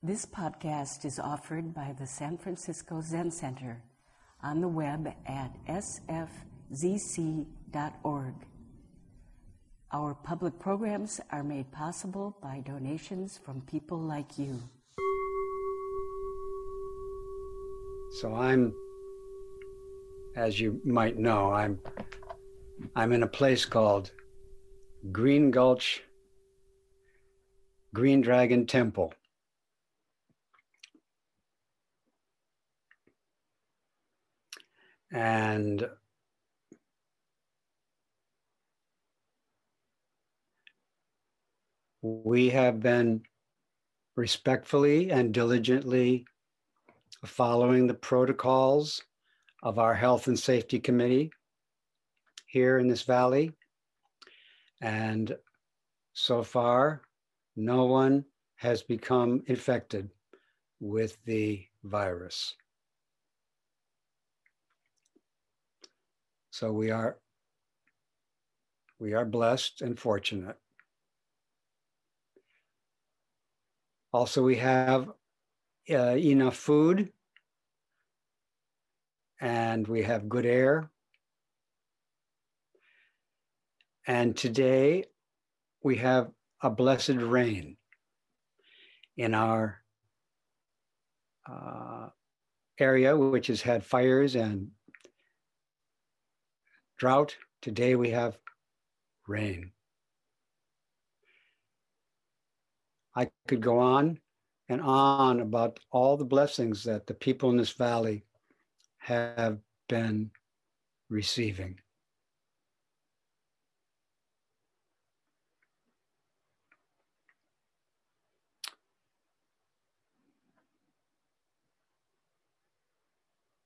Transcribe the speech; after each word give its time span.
This 0.00 0.24
podcast 0.24 1.04
is 1.04 1.18
offered 1.18 1.74
by 1.74 1.92
the 1.98 2.06
San 2.06 2.38
Francisco 2.38 3.00
Zen 3.00 3.32
Center 3.32 3.82
on 4.44 4.60
the 4.60 4.68
web 4.68 5.12
at 5.26 5.56
sfzc.org. 5.66 6.24
Our 9.92 10.14
public 10.14 10.56
programs 10.60 11.20
are 11.32 11.42
made 11.42 11.72
possible 11.72 12.38
by 12.40 12.62
donations 12.64 13.40
from 13.44 13.60
people 13.62 13.98
like 13.98 14.38
you. 14.38 14.62
So 18.20 18.36
I'm, 18.36 18.72
as 20.36 20.60
you 20.60 20.80
might 20.84 21.18
know, 21.18 21.50
I'm 21.50 21.80
I'm 22.94 23.10
in 23.10 23.24
a 23.24 23.26
place 23.26 23.64
called 23.64 24.12
Green 25.10 25.50
Gulch 25.50 26.04
Green 27.92 28.20
Dragon 28.20 28.64
Temple. 28.64 29.12
And 35.10 35.88
we 42.02 42.50
have 42.50 42.80
been 42.80 43.22
respectfully 44.16 45.10
and 45.10 45.32
diligently 45.32 46.26
following 47.24 47.86
the 47.86 47.94
protocols 47.94 49.02
of 49.62 49.78
our 49.78 49.94
health 49.94 50.26
and 50.26 50.38
safety 50.38 50.78
committee 50.78 51.30
here 52.46 52.78
in 52.78 52.88
this 52.88 53.02
valley. 53.02 53.52
And 54.80 55.36
so 56.12 56.42
far, 56.42 57.02
no 57.56 57.86
one 57.86 58.24
has 58.56 58.82
become 58.82 59.42
infected 59.46 60.10
with 60.80 61.16
the 61.24 61.64
virus. 61.82 62.54
So 66.58 66.72
we 66.72 66.90
are 66.90 67.16
we 68.98 69.14
are 69.14 69.24
blessed 69.24 69.80
and 69.80 69.96
fortunate. 69.96 70.56
Also, 74.12 74.42
we 74.42 74.56
have 74.56 75.08
uh, 75.88 76.16
enough 76.16 76.56
food 76.56 77.12
and 79.40 79.86
we 79.86 80.02
have 80.02 80.28
good 80.28 80.46
air. 80.46 80.90
And 84.08 84.36
today 84.36 85.04
we 85.84 85.94
have 85.98 86.32
a 86.60 86.70
blessed 86.70 87.20
rain 87.20 87.76
in 89.16 89.32
our 89.32 89.80
uh, 91.48 92.08
area, 92.80 93.16
which 93.16 93.46
has 93.46 93.62
had 93.62 93.84
fires 93.84 94.34
and 94.34 94.72
drought. 96.98 97.36
Today 97.62 97.94
we 97.94 98.10
have 98.10 98.36
rain. 99.26 99.70
I 103.14 103.30
could 103.46 103.60
go 103.60 103.78
on 103.78 104.18
and 104.68 104.80
on 104.80 105.40
about 105.40 105.80
all 105.90 106.16
the 106.16 106.24
blessings 106.24 106.84
that 106.84 107.06
the 107.06 107.14
people 107.14 107.50
in 107.50 107.56
this 107.56 107.72
valley 107.72 108.24
have 108.98 109.58
been 109.88 110.30
receiving. 111.08 111.78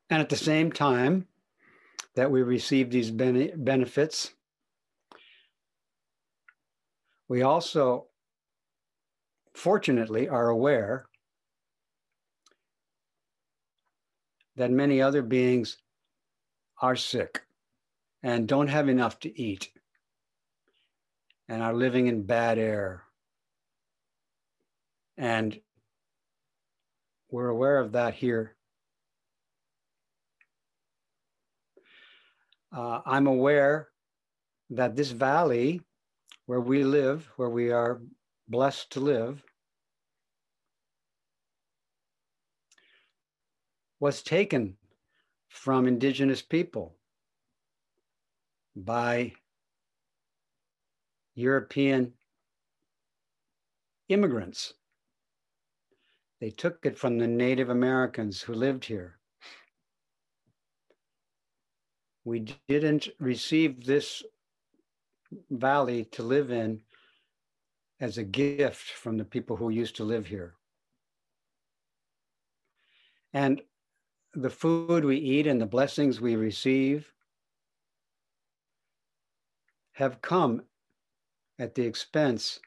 And 0.09 0.21
at 0.21 0.29
the 0.29 0.37
same 0.37 0.71
time 0.71 1.27
that 2.15 2.31
we 2.31 2.43
receive 2.43 2.91
these 2.91 3.11
benefits, 3.11 4.35
we 7.29 7.43
also, 7.43 8.07
fortunately, 9.55 10.29
are 10.29 10.49
aware 10.49 11.07
that 14.57 14.71
many 14.71 15.01
other 15.01 15.23
beings 15.23 15.79
are 16.81 16.97
sick 16.97 17.43
and 18.23 18.47
don't 18.47 18.69
have 18.69 18.89
enough 18.89 19.19
to 19.21 19.41
eat 19.41 19.71
and 21.49 21.63
are 21.63 21.73
living 21.73 22.07
in 22.07 22.23
bad 22.23 22.59
air. 22.59 23.05
And 25.17 25.59
we're 27.31 27.49
aware 27.49 27.79
of 27.79 27.93
that 27.93 28.15
here 28.15 28.55
Uh, 32.73 33.03
I'm 33.05 33.27
aware 33.27 33.89
that 34.71 34.97
this 34.97 35.11
valley 35.11 35.83
where 36.47 36.61
we 36.61 36.85
live, 36.85 37.31
where 37.37 37.51
we 37.51 37.71
are 37.71 38.01
blessed 38.49 38.91
to 38.93 39.01
live, 39.01 39.45
was 44.01 44.23
taken 44.23 44.77
from 45.49 45.87
indigenous 45.87 46.41
people 46.41 46.97
by 48.75 49.33
European 51.35 52.15
immigrants. 54.09 54.73
They 56.41 56.51
took 56.51 56.85
it 56.85 56.99
from 56.99 57.19
the 57.19 57.29
Native 57.29 57.69
Americans 57.69 58.41
who 58.41 58.55
lived 58.55 58.87
here 58.87 59.19
we 62.25 62.47
didn't 62.69 63.09
receive 63.19 63.85
this 63.85 64.23
valley 65.51 66.05
to 66.05 66.23
live 66.23 66.51
in 66.51 66.81
as 68.01 68.19
a 68.19 68.25
gift 68.25 68.91
from 68.91 69.17
the 69.17 69.25
people 69.25 69.57
who 69.57 69.71
used 69.71 69.97
to 69.97 70.05
live 70.05 70.27
here. 70.27 70.55
And 73.33 73.63
the 74.35 74.51
food 74.51 75.05
we 75.05 75.17
eat 75.17 75.47
and 75.47 75.61
the 75.61 75.67
blessings 75.67 76.21
we 76.21 76.37
receive 76.37 77.13
have 79.93 80.23
come 80.23 80.63
at 81.59 81.75
the 81.75 81.83
expense 81.83 82.61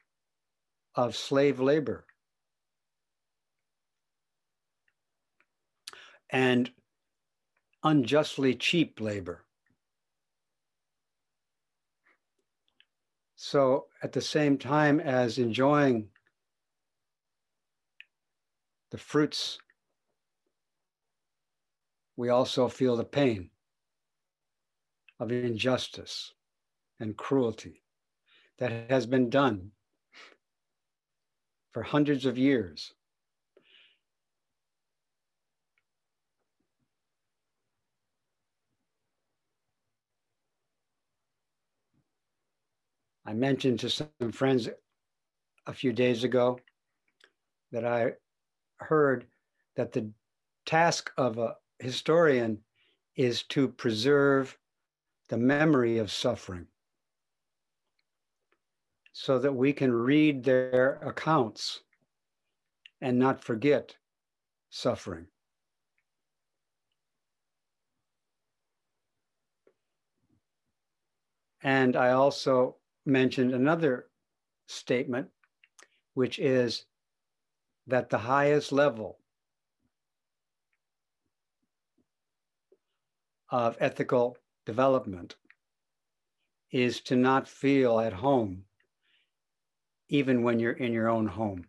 of 0.94 1.16
slave 1.16 1.60
labor. 1.60 2.06
And 6.30 6.70
unjustly 7.82 8.54
cheap 8.54 9.00
labor. 9.00 9.45
So 13.36 13.86
at 14.02 14.12
the 14.12 14.22
same 14.22 14.56
time 14.56 14.98
as 14.98 15.38
enjoying 15.38 16.08
the 18.90 18.98
fruits, 18.98 19.58
we 22.16 22.30
also 22.30 22.68
feel 22.68 22.96
the 22.96 23.04
pain 23.04 23.50
of 25.20 25.30
injustice 25.30 26.32
and 26.98 27.16
cruelty 27.16 27.82
that 28.58 28.90
has 28.90 29.04
been 29.04 29.28
done 29.28 29.70
for 31.72 31.82
hundreds 31.82 32.24
of 32.24 32.38
years. 32.38 32.94
I 43.26 43.32
mentioned 43.32 43.80
to 43.80 43.90
some 43.90 44.30
friends 44.32 44.68
a 45.66 45.72
few 45.72 45.92
days 45.92 46.22
ago 46.22 46.60
that 47.72 47.84
I 47.84 48.12
heard 48.78 49.26
that 49.74 49.92
the 49.92 50.12
task 50.64 51.10
of 51.16 51.36
a 51.38 51.56
historian 51.80 52.58
is 53.16 53.42
to 53.44 53.66
preserve 53.66 54.56
the 55.28 55.36
memory 55.36 55.98
of 55.98 56.12
suffering 56.12 56.68
so 59.12 59.40
that 59.40 59.52
we 59.52 59.72
can 59.72 59.92
read 59.92 60.44
their 60.44 61.00
accounts 61.02 61.80
and 63.00 63.18
not 63.18 63.42
forget 63.42 63.96
suffering. 64.70 65.26
And 71.62 71.96
I 71.96 72.12
also 72.12 72.76
mentioned 73.06 73.54
another 73.54 74.06
statement, 74.66 75.28
which 76.14 76.38
is 76.38 76.84
that 77.86 78.10
the 78.10 78.18
highest 78.18 78.72
level 78.72 79.18
of 83.50 83.76
ethical 83.80 84.36
development 84.64 85.36
is 86.72 87.00
to 87.00 87.14
not 87.14 87.48
feel 87.48 88.00
at 88.00 88.12
home, 88.12 88.64
even 90.08 90.42
when 90.42 90.58
you're 90.58 90.72
in 90.72 90.92
your 90.92 91.08
own 91.08 91.26
home. 91.26 91.64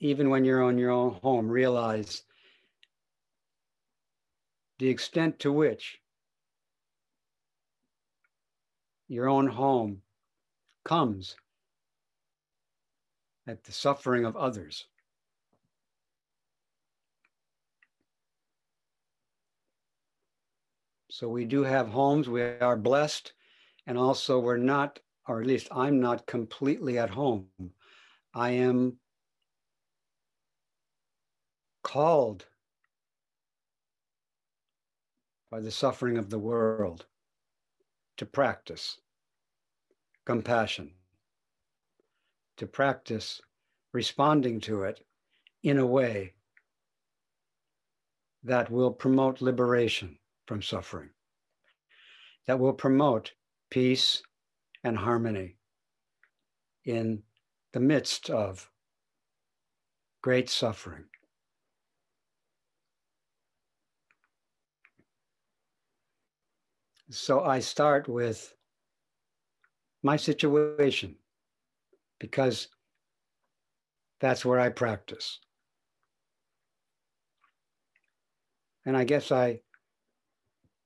Even 0.00 0.30
when 0.30 0.44
you're 0.44 0.64
on 0.64 0.78
your 0.78 0.90
own 0.90 1.12
home, 1.22 1.48
realize 1.48 2.24
the 4.82 4.88
extent 4.88 5.38
to 5.38 5.52
which 5.52 6.00
your 9.06 9.28
own 9.28 9.46
home 9.46 10.02
comes 10.84 11.36
at 13.46 13.62
the 13.62 13.70
suffering 13.70 14.24
of 14.24 14.34
others. 14.34 14.88
So 21.10 21.28
we 21.28 21.44
do 21.44 21.62
have 21.62 21.86
homes, 21.86 22.28
we 22.28 22.42
are 22.42 22.76
blessed, 22.76 23.34
and 23.86 23.96
also 23.96 24.40
we're 24.40 24.56
not, 24.56 24.98
or 25.28 25.40
at 25.40 25.46
least 25.46 25.68
I'm 25.70 26.00
not 26.00 26.26
completely 26.26 26.98
at 26.98 27.10
home. 27.10 27.46
I 28.34 28.50
am 28.50 28.96
called 31.84 32.46
by 35.52 35.60
the 35.60 35.70
suffering 35.70 36.16
of 36.16 36.30
the 36.30 36.38
world 36.38 37.04
to 38.16 38.24
practice 38.24 38.98
compassion, 40.24 40.90
to 42.56 42.66
practice 42.66 43.38
responding 43.92 44.58
to 44.62 44.82
it 44.82 45.04
in 45.62 45.76
a 45.76 45.84
way 45.84 46.32
that 48.42 48.70
will 48.70 48.90
promote 48.90 49.42
liberation 49.42 50.18
from 50.46 50.62
suffering, 50.62 51.10
that 52.46 52.58
will 52.58 52.72
promote 52.72 53.32
peace 53.68 54.22
and 54.82 54.96
harmony 54.96 55.58
in 56.86 57.22
the 57.74 57.80
midst 57.80 58.30
of 58.30 58.70
great 60.22 60.48
suffering. 60.48 61.04
So 67.10 67.44
I 67.44 67.60
start 67.60 68.08
with 68.08 68.54
my 70.02 70.16
situation 70.16 71.16
because 72.18 72.68
that's 74.20 74.44
where 74.44 74.60
I 74.60 74.68
practice. 74.68 75.40
And 78.86 78.96
I 78.96 79.04
guess 79.04 79.30
I 79.30 79.60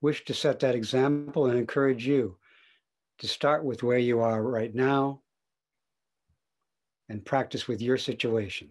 wish 0.01 0.25
to 0.25 0.35
set 0.35 0.61
that 0.61 0.75
example 0.75 1.47
and 1.47 1.59
encourage 1.59 2.07
you 2.07 2.37
to 3.19 3.29
start 3.29 3.65
with 3.65 3.83
where 3.83 3.99
you 3.99 4.21
are 4.21 4.43
right 4.43 4.75
now 4.75 5.23
and 7.09 7.25
practice 7.25 7.67
with 7.67 7.81
your 7.81 7.97
situation. 7.97 8.71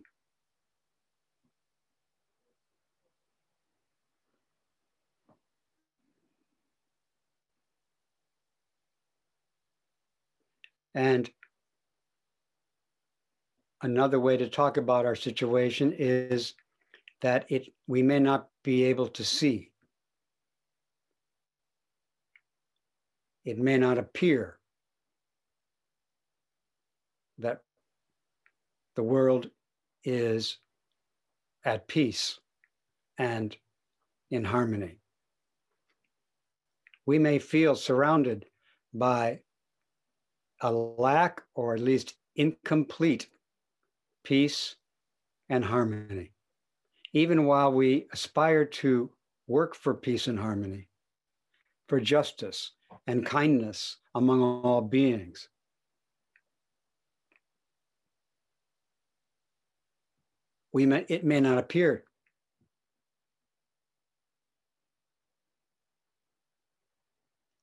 And 10.96 11.30
another 13.82 14.20
way 14.20 14.38
to 14.38 14.50
talk 14.50 14.78
about 14.78 15.06
our 15.06 15.16
situation 15.16 15.94
is 15.94 16.56
that 17.22 17.46
it 17.50 17.68
we 17.86 18.02
may 18.02 18.20
not 18.20 18.48
be 18.64 18.86
able 18.86 19.10
to 19.10 19.24
see. 19.24 19.72
It 23.44 23.60
may 23.60 23.78
not 23.78 23.98
appear 23.98 24.58
that 27.38 27.60
the 28.96 29.04
world 29.04 29.50
is 30.06 30.58
at 31.66 31.88
peace 31.88 32.40
and 33.18 33.56
in 34.32 34.46
harmony. 34.46 34.98
We 37.06 37.20
may 37.20 37.40
feel 37.40 37.76
surrounded 37.76 38.46
by 38.94 39.42
a 40.62 40.72
lack 40.72 41.42
or 41.54 41.74
at 41.74 41.82
least 41.82 42.16
incomplete 42.36 43.28
peace 44.24 44.76
and 45.50 45.64
harmony. 45.64 46.32
Even 47.14 47.46
while 47.46 47.72
we 47.72 48.08
aspire 48.12 48.66
to 48.66 49.10
work 49.48 49.76
for 49.76 49.94
peace 49.94 50.28
and 50.28 50.40
harmony, 50.40 50.88
for 51.88 52.00
justice 52.00 52.72
and 53.08 53.26
kindness 53.26 53.98
among 54.16 54.42
all 54.42 54.82
beings. 54.82 55.48
We 60.74 60.86
may, 60.86 61.06
it 61.08 61.24
may 61.24 61.40
not 61.40 61.58
appear. 61.58 62.04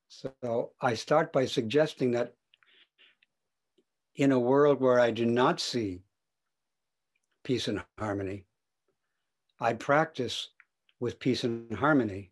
So 0.07 0.71
I 0.79 0.93
start 0.93 1.33
by 1.33 1.45
suggesting 1.45 2.11
that 2.11 2.33
in 4.15 4.31
a 4.31 4.39
world 4.39 4.79
where 4.79 4.99
I 4.99 5.11
do 5.11 5.25
not 5.25 5.59
see 5.59 6.03
peace 7.43 7.67
and 7.67 7.83
harmony, 7.97 8.45
I 9.59 9.73
practice 9.73 10.49
with 10.99 11.19
peace 11.19 11.43
and 11.43 11.73
harmony 11.75 12.31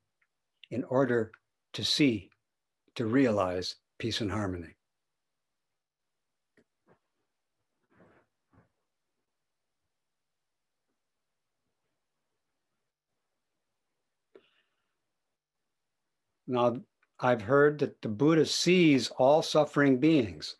in 0.69 0.83
order 0.85 1.31
to 1.73 1.83
see, 1.83 2.29
to 2.95 3.05
realize 3.05 3.75
peace 3.97 4.21
and 4.21 4.31
harmony. 4.31 4.75
Now, 16.47 16.81
I've 17.19 17.43
heard 17.43 17.79
that 17.79 18.01
the 18.01 18.09
Buddha 18.09 18.45
sees 18.45 19.09
all 19.11 19.41
suffering 19.41 19.99
beings 19.99 20.55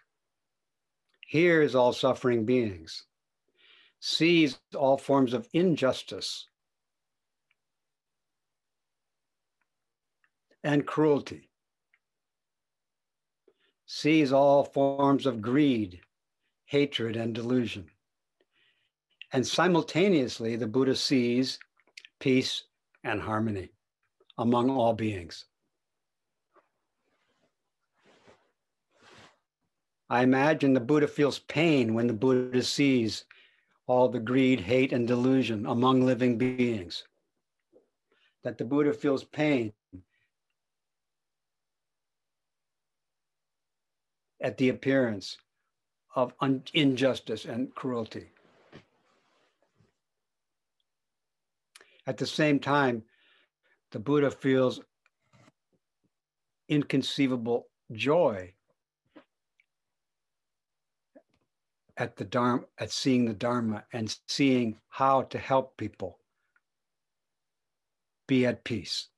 hears 1.31 1.75
all 1.75 1.93
suffering 1.93 2.43
beings, 2.43 3.05
sees 4.01 4.59
all 4.75 4.97
forms 4.97 5.33
of 5.33 5.47
injustice 5.53 6.45
and 10.61 10.85
cruelty, 10.85 11.49
sees 13.85 14.33
all 14.33 14.65
forms 14.65 15.25
of 15.25 15.41
greed, 15.41 16.01
hatred, 16.65 17.15
and 17.15 17.33
delusion. 17.33 17.85
And 19.31 19.47
simultaneously, 19.47 20.57
the 20.57 20.67
Buddha 20.67 20.97
sees 20.97 21.59
peace 22.19 22.65
and 23.05 23.21
harmony 23.21 23.69
among 24.38 24.69
all 24.69 24.93
beings. 24.93 25.45
I 30.12 30.24
imagine 30.24 30.74
the 30.74 30.82
Buddha 30.82 31.08
feels 31.08 31.39
pain 31.39 31.94
when 31.94 32.06
the 32.06 32.13
Buddha 32.13 32.63
sees 32.63 33.24
all 33.88 34.10
the 34.10 34.20
greed, 34.20 34.60
hate, 34.60 34.91
and 34.91 35.08
delusion 35.08 35.65
among 35.65 36.06
living 36.06 36.38
beings. 36.38 37.06
That 38.44 38.58
the 38.58 38.65
Buddha 38.65 38.91
feels 38.91 39.24
pain 39.24 39.72
at 44.41 44.58
the 44.58 44.68
appearance 44.68 45.38
of 46.13 46.34
injustice 46.74 47.46
and 47.46 47.74
cruelty. 47.74 48.32
At 52.06 52.18
the 52.18 52.27
same 52.27 52.60
time, 52.60 53.03
the 53.91 54.00
Buddha 54.00 54.30
feels 54.30 54.82
inconceivable 56.68 57.68
joy 57.94 58.53
at 62.01 62.15
the 62.15 62.25
dharma, 62.25 62.63
at 62.79 62.91
seeing 62.91 63.25
the 63.25 63.34
dharma 63.34 63.84
and 63.93 64.17
seeing 64.27 64.79
how 64.89 65.22
to 65.22 65.38
help 65.38 65.77
people 65.77 66.17
be 68.27 68.43
at 68.43 68.63
peace. 68.63 69.10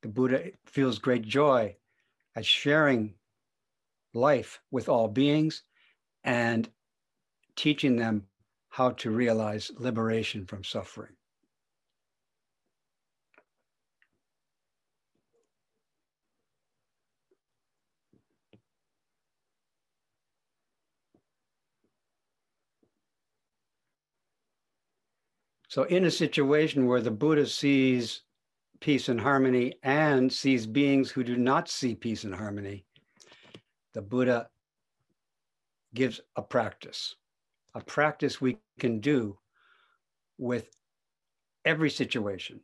The 0.00 0.08
Buddha 0.08 0.52
feels 0.64 0.98
great 0.98 1.22
joy 1.22 1.76
at 2.34 2.46
sharing 2.46 3.16
life 4.14 4.60
with 4.70 4.88
all 4.88 5.08
beings 5.08 5.64
and 6.24 6.66
teaching 7.56 7.96
them 7.96 8.26
how 8.70 8.92
to 8.92 9.10
realize 9.10 9.70
liberation 9.76 10.46
from 10.46 10.64
suffering. 10.64 11.15
So, 25.76 25.82
in 25.82 26.06
a 26.06 26.10
situation 26.10 26.86
where 26.86 27.02
the 27.02 27.10
Buddha 27.10 27.44
sees 27.44 28.22
peace 28.80 29.10
and 29.10 29.20
harmony 29.20 29.74
and 29.82 30.32
sees 30.32 30.66
beings 30.66 31.10
who 31.10 31.22
do 31.22 31.36
not 31.36 31.68
see 31.68 31.94
peace 31.94 32.24
and 32.24 32.34
harmony, 32.34 32.86
the 33.92 34.00
Buddha 34.00 34.48
gives 35.92 36.22
a 36.34 36.40
practice, 36.40 37.16
a 37.74 37.82
practice 37.82 38.40
we 38.40 38.56
can 38.80 39.00
do 39.00 39.36
with 40.38 40.70
every 41.66 41.90
situation, 41.90 42.58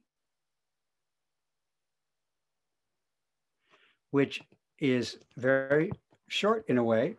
which 4.10 4.40
is 4.78 5.18
very 5.36 5.92
short 6.28 6.64
in 6.66 6.78
a 6.78 6.82
way, 6.82 7.16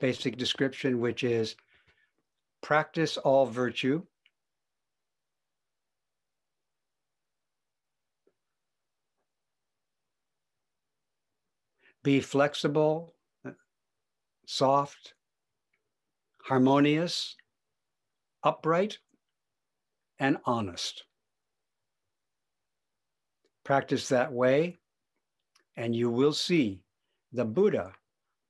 basic 0.00 0.36
description, 0.36 0.98
which 0.98 1.22
is 1.22 1.54
practice 2.60 3.16
all 3.18 3.46
virtue. 3.46 4.02
Be 12.08 12.20
flexible, 12.20 13.12
soft, 14.46 15.12
harmonious, 16.42 17.36
upright, 18.42 18.96
and 20.18 20.38
honest. 20.46 21.04
Practice 23.62 24.08
that 24.08 24.32
way, 24.32 24.78
and 25.76 25.94
you 25.94 26.08
will 26.08 26.32
see 26.32 26.80
the 27.34 27.44
Buddha 27.44 27.92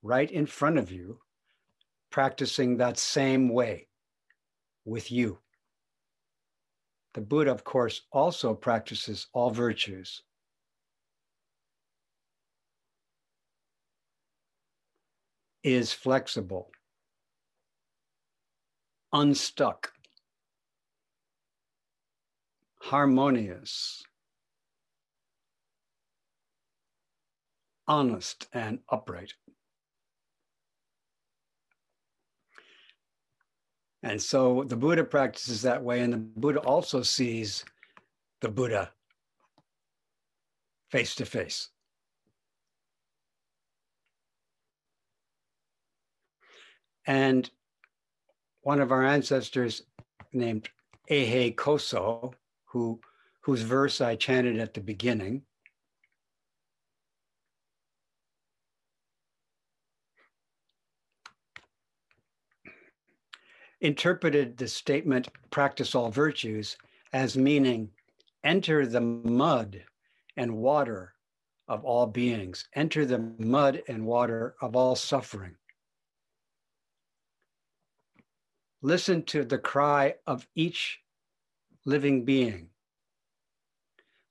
right 0.05 0.31
in 0.31 0.47
front 0.47 0.79
of 0.79 0.93
you 0.93 1.19
practicing 2.11 2.77
that 2.77 2.97
same 2.97 3.49
way 3.49 3.89
with 4.85 5.11
you. 5.11 5.41
The 7.15 7.23
Buddha, 7.23 7.51
of 7.51 7.65
course, 7.65 8.03
also 8.13 8.55
practices 8.55 9.27
all 9.33 9.51
virtues. 9.51 10.23
Is 15.69 15.93
flexible, 15.93 16.71
unstuck, 19.13 19.93
harmonious, 22.81 24.03
honest, 27.87 28.49
and 28.55 28.79
upright. 28.89 29.35
And 34.03 34.23
so 34.23 34.65
the 34.67 34.75
Buddha 34.75 35.05
practices 35.05 35.61
that 35.63 35.85
way, 35.85 36.01
and 36.01 36.15
the 36.15 36.17
Buddha 36.17 36.61
also 36.61 37.03
sees 37.03 37.63
the 38.41 38.49
Buddha 38.49 38.91
face 40.91 41.15
to 41.17 41.27
face. 41.27 41.69
And 47.09 47.51
one 48.61 48.83
of 48.83 48.93
our 48.93 49.03
ancestors 49.03 49.83
named 50.35 50.69
Eihei 51.11 51.57
Koso, 51.57 52.35
who, 52.67 53.01
whose 53.41 53.63
verse 53.63 54.03
I 54.03 54.15
chanted 54.15 54.61
at 54.61 54.75
the 54.75 54.83
beginning, 54.83 55.41
interpreted 63.81 64.59
the 64.59 64.69
statement, 64.69 65.29
practice 65.51 65.95
all 65.95 66.11
virtues, 66.11 66.77
as 67.15 67.39
meaning 67.39 67.89
enter 68.45 68.87
the 68.87 69.01
mud 69.01 69.83
and 70.37 70.59
water 70.59 71.15
of 71.69 71.87
all 71.87 72.07
beings, 72.07 72.69
enter 72.75 73.07
the 73.07 73.19
mud 73.39 73.83
and 73.89 74.05
water 74.05 74.57
of 74.61 74.77
all 74.77 74.95
suffering. 74.95 75.58
Listen 78.81 79.23
to 79.25 79.45
the 79.45 79.59
cry 79.59 80.15
of 80.27 80.47
each 80.55 81.01
living 81.85 82.25
being. 82.25 82.71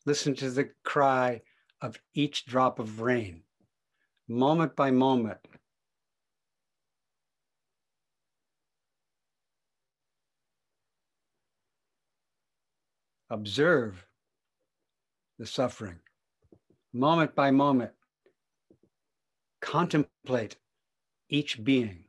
Listen 0.06 0.36
to 0.36 0.50
the 0.50 0.70
cry 0.84 1.42
of 1.82 2.00
each 2.13 2.46
drop 2.46 2.80
of 2.80 3.01
rain, 3.01 3.44
moment 4.27 4.75
by 4.75 4.89
moment, 4.89 5.39
observe 13.30 14.06
the 15.38 15.46
suffering 15.46 16.00
moment 16.94 17.36
by 17.36 17.51
moment. 17.51 17.92
Contemplate 19.60 20.56
each 21.30 21.63
being 21.63 22.07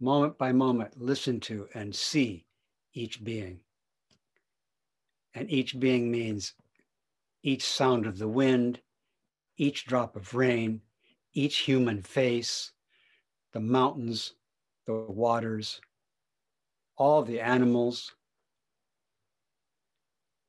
moment 0.00 0.38
by 0.38 0.52
moment. 0.52 1.00
Listen 1.00 1.40
to 1.40 1.68
and 1.74 1.94
see 1.94 2.46
each 2.94 3.22
being. 3.22 3.60
And 5.34 5.50
each 5.50 5.78
being 5.78 6.10
means 6.10 6.54
each 7.42 7.64
sound 7.64 8.06
of 8.06 8.18
the 8.18 8.28
wind, 8.28 8.80
each 9.56 9.86
drop 9.86 10.16
of 10.16 10.34
rain, 10.34 10.80
each 11.34 11.58
human 11.58 12.02
face, 12.02 12.72
the 13.52 13.60
mountains, 13.60 14.34
the 14.86 14.94
waters, 14.94 15.80
all 16.96 17.22
the 17.22 17.40
animals, 17.40 18.14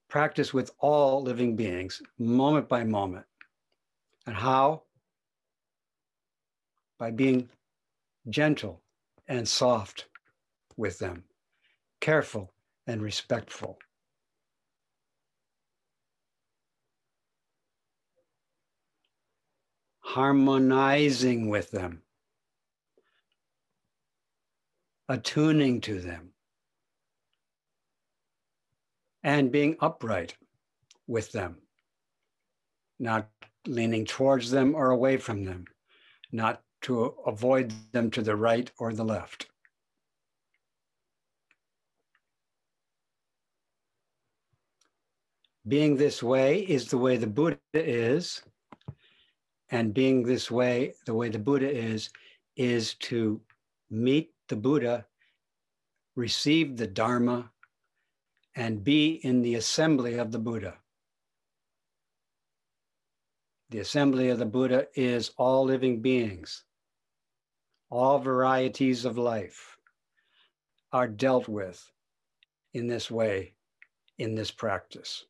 practice 0.09 0.53
with 0.53 0.71
all 0.79 1.21
living 1.21 1.55
beings, 1.55 2.01
moment 2.17 2.67
by 2.67 2.83
moment. 2.83 3.25
And 4.25 4.35
how? 4.35 4.83
By 6.97 7.11
being 7.11 7.49
gentle 8.29 8.81
and 9.29 9.47
soft 9.47 10.07
with 10.75 10.97
them, 10.97 11.23
careful 12.01 12.51
and 12.87 13.01
respectful. 13.01 13.77
Harmonizing 19.99 21.47
with 21.49 21.69
them, 21.69 22.01
attuning 25.07 25.81
to 25.81 26.01
them. 26.01 26.33
And 29.21 29.51
being 29.51 29.75
upright 29.81 30.33
with 31.05 31.31
them, 31.33 31.57
not 32.97 33.29
leaning 33.67 34.05
towards 34.05 34.49
them 34.49 34.73
or 34.73 34.89
away 34.89 35.17
from 35.17 35.43
them, 35.43 35.65
not 36.31 36.63
to 36.81 37.15
avoid 37.25 37.73
them 37.91 38.09
to 38.11 38.21
the 38.21 38.35
right 38.35 38.71
or 38.79 38.93
the 38.93 39.03
left. 39.03 39.47
Being 45.67 45.97
this 45.97 46.23
way 46.23 46.61
is 46.61 46.87
the 46.87 46.97
way 46.97 47.17
the 47.17 47.27
Buddha 47.27 47.59
is, 47.73 48.41
and 49.69 49.93
being 49.93 50.23
this 50.23 50.49
way, 50.49 50.93
the 51.05 51.13
way 51.13 51.29
the 51.29 51.37
Buddha 51.37 51.69
is, 51.69 52.09
is 52.55 52.95
to 52.95 53.39
meet 53.91 54.31
the 54.47 54.55
Buddha, 54.55 55.05
receive 56.15 56.75
the 56.75 56.87
Dharma, 56.87 57.51
and 58.55 58.83
be 58.83 59.19
in 59.23 59.41
the 59.41 59.55
assembly 59.55 60.15
of 60.15 60.31
the 60.31 60.39
Buddha. 60.39 60.75
The 63.69 63.79
assembly 63.79 64.29
of 64.29 64.39
the 64.39 64.47
Buddha 64.47 64.87
is 64.95 65.31
all 65.37 65.65
living 65.65 66.01
beings. 66.01 66.63
All 67.89 68.19
varieties 68.19 69.05
of 69.05 69.17
life 69.17 69.77
are 70.91 71.07
dealt 71.07 71.47
with 71.47 71.91
in 72.73 72.87
this 72.87 73.09
way, 73.09 73.55
in 74.17 74.35
this 74.35 74.51
practice. 74.51 75.25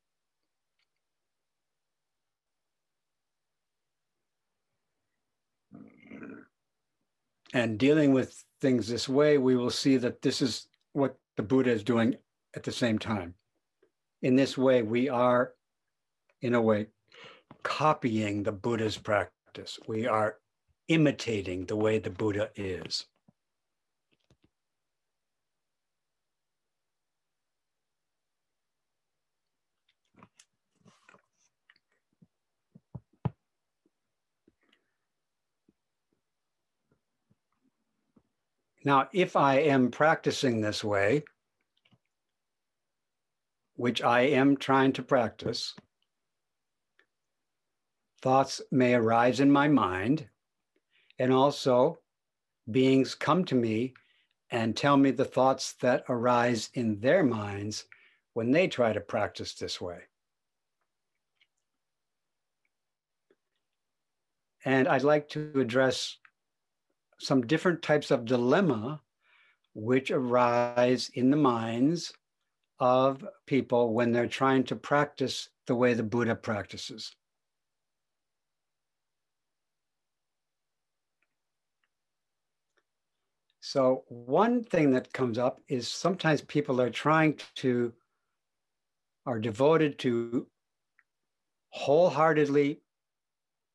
And 7.52 7.78
dealing 7.78 8.12
with 8.12 8.44
things 8.60 8.86
this 8.86 9.08
way, 9.08 9.38
we 9.38 9.56
will 9.56 9.70
see 9.70 9.96
that 9.96 10.22
this 10.22 10.40
is 10.40 10.68
what 10.92 11.16
the 11.36 11.42
Buddha 11.42 11.70
is 11.70 11.82
doing 11.82 12.16
at 12.54 12.62
the 12.62 12.72
same 12.72 12.98
time. 12.98 13.34
In 14.22 14.36
this 14.36 14.56
way, 14.56 14.82
we 14.82 15.08
are, 15.08 15.54
in 16.42 16.54
a 16.54 16.60
way, 16.60 16.88
copying 17.62 18.42
the 18.42 18.52
Buddha's 18.52 18.98
practice. 18.98 19.78
We 19.88 20.06
are 20.06 20.36
imitating 20.90 21.66
the 21.66 21.76
way 21.76 22.00
the 22.00 22.10
Buddha 22.10 22.50
is. 22.56 23.06
Now, 38.84 39.08
if 39.12 39.36
I 39.36 39.60
am 39.60 39.92
practicing 39.92 40.60
this 40.60 40.82
way, 40.82 41.22
which 43.76 44.02
I 44.02 44.22
am 44.22 44.56
trying 44.56 44.92
to 44.94 45.02
practice, 45.04 45.74
thoughts 48.20 48.60
may 48.72 48.94
arise 48.94 49.38
in 49.38 49.52
my 49.52 49.68
mind, 49.68 50.28
and 51.20 51.34
also 51.34 51.98
beings 52.70 53.14
come 53.14 53.44
to 53.44 53.54
me 53.54 53.92
and 54.50 54.74
tell 54.74 54.96
me 54.96 55.10
the 55.10 55.24
thoughts 55.24 55.74
that 55.74 56.02
arise 56.08 56.70
in 56.74 56.98
their 56.98 57.22
minds 57.22 57.84
when 58.32 58.50
they 58.50 58.66
try 58.66 58.92
to 58.92 59.00
practice 59.00 59.54
this 59.54 59.80
way. 59.80 59.98
And 64.64 64.88
I'd 64.88 65.02
like 65.02 65.28
to 65.30 65.52
address 65.60 66.16
some 67.18 67.46
different 67.46 67.82
types 67.82 68.10
of 68.10 68.24
dilemma 68.24 69.02
which 69.74 70.10
arise 70.10 71.10
in 71.14 71.30
the 71.30 71.36
minds 71.36 72.14
of 72.78 73.26
people 73.46 73.92
when 73.92 74.10
they're 74.10 74.26
trying 74.26 74.64
to 74.64 74.76
practice 74.76 75.50
the 75.66 75.74
way 75.74 75.92
the 75.92 76.02
Buddha 76.02 76.34
practices. 76.34 77.14
So, 83.60 84.04
one 84.08 84.64
thing 84.64 84.90
that 84.92 85.12
comes 85.12 85.36
up 85.38 85.60
is 85.68 85.86
sometimes 85.86 86.40
people 86.40 86.80
are 86.80 86.90
trying 86.90 87.38
to, 87.56 87.92
are 89.26 89.38
devoted 89.38 89.98
to 90.00 90.46
wholeheartedly 91.70 92.80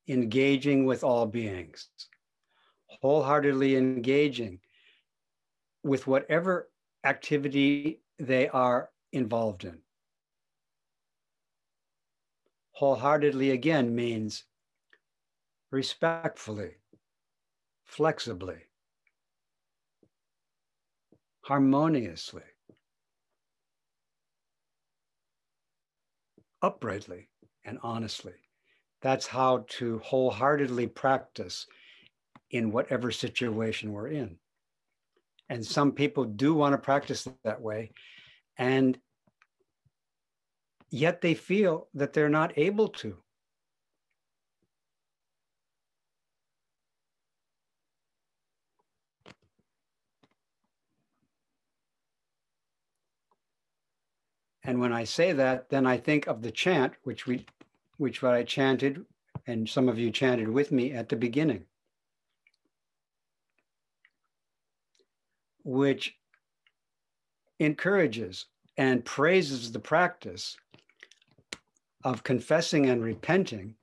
engaging 0.08 0.86
with 0.86 1.04
all 1.04 1.26
beings, 1.26 1.88
wholeheartedly 3.00 3.76
engaging 3.76 4.60
with 5.84 6.06
whatever 6.06 6.68
activity 7.04 8.00
they 8.18 8.48
are 8.48 8.90
involved 9.12 9.64
in. 9.64 9.78
Wholeheartedly 12.72 13.52
again 13.52 13.94
means 13.94 14.44
respectfully, 15.70 16.74
flexibly, 17.84 18.65
harmoniously, 21.46 22.42
uprightly, 26.60 27.28
and 27.64 27.78
honestly. 27.84 28.32
That's 29.00 29.28
how 29.28 29.66
to 29.78 30.00
wholeheartedly 30.00 30.88
practice 30.88 31.68
in 32.50 32.72
whatever 32.72 33.12
situation 33.12 33.92
we're 33.92 34.08
in. 34.08 34.38
And 35.48 35.64
some 35.64 35.92
people 35.92 36.24
do 36.24 36.52
want 36.52 36.72
to 36.72 36.78
practice 36.78 37.28
that 37.44 37.60
way. 37.60 37.92
And 38.58 38.98
yet 40.90 41.20
they 41.20 41.34
feel 41.34 41.86
that 41.94 42.12
they're 42.12 42.28
not 42.28 42.58
able 42.58 42.88
to. 42.88 43.18
And 54.66 54.80
when 54.80 54.92
I 54.92 55.04
say 55.04 55.32
that, 55.32 55.70
then 55.70 55.86
I 55.86 55.96
think 55.96 56.26
of 56.26 56.42
the 56.42 56.50
chant, 56.50 56.94
which 57.04 57.24
we, 57.24 57.46
which 57.98 58.20
what 58.20 58.34
I 58.34 58.42
chanted, 58.42 59.06
and 59.46 59.68
some 59.68 59.88
of 59.88 59.96
you 59.96 60.10
chanted 60.10 60.48
with 60.48 60.72
me 60.72 60.90
at 60.90 61.08
the 61.08 61.14
beginning, 61.14 61.64
which 65.62 66.16
encourages 67.60 68.46
and 68.76 69.04
praises 69.04 69.70
the 69.70 69.78
practice 69.78 70.56
of 72.02 72.24
confessing 72.24 72.86
and 72.86 73.04
repenting 73.04 73.76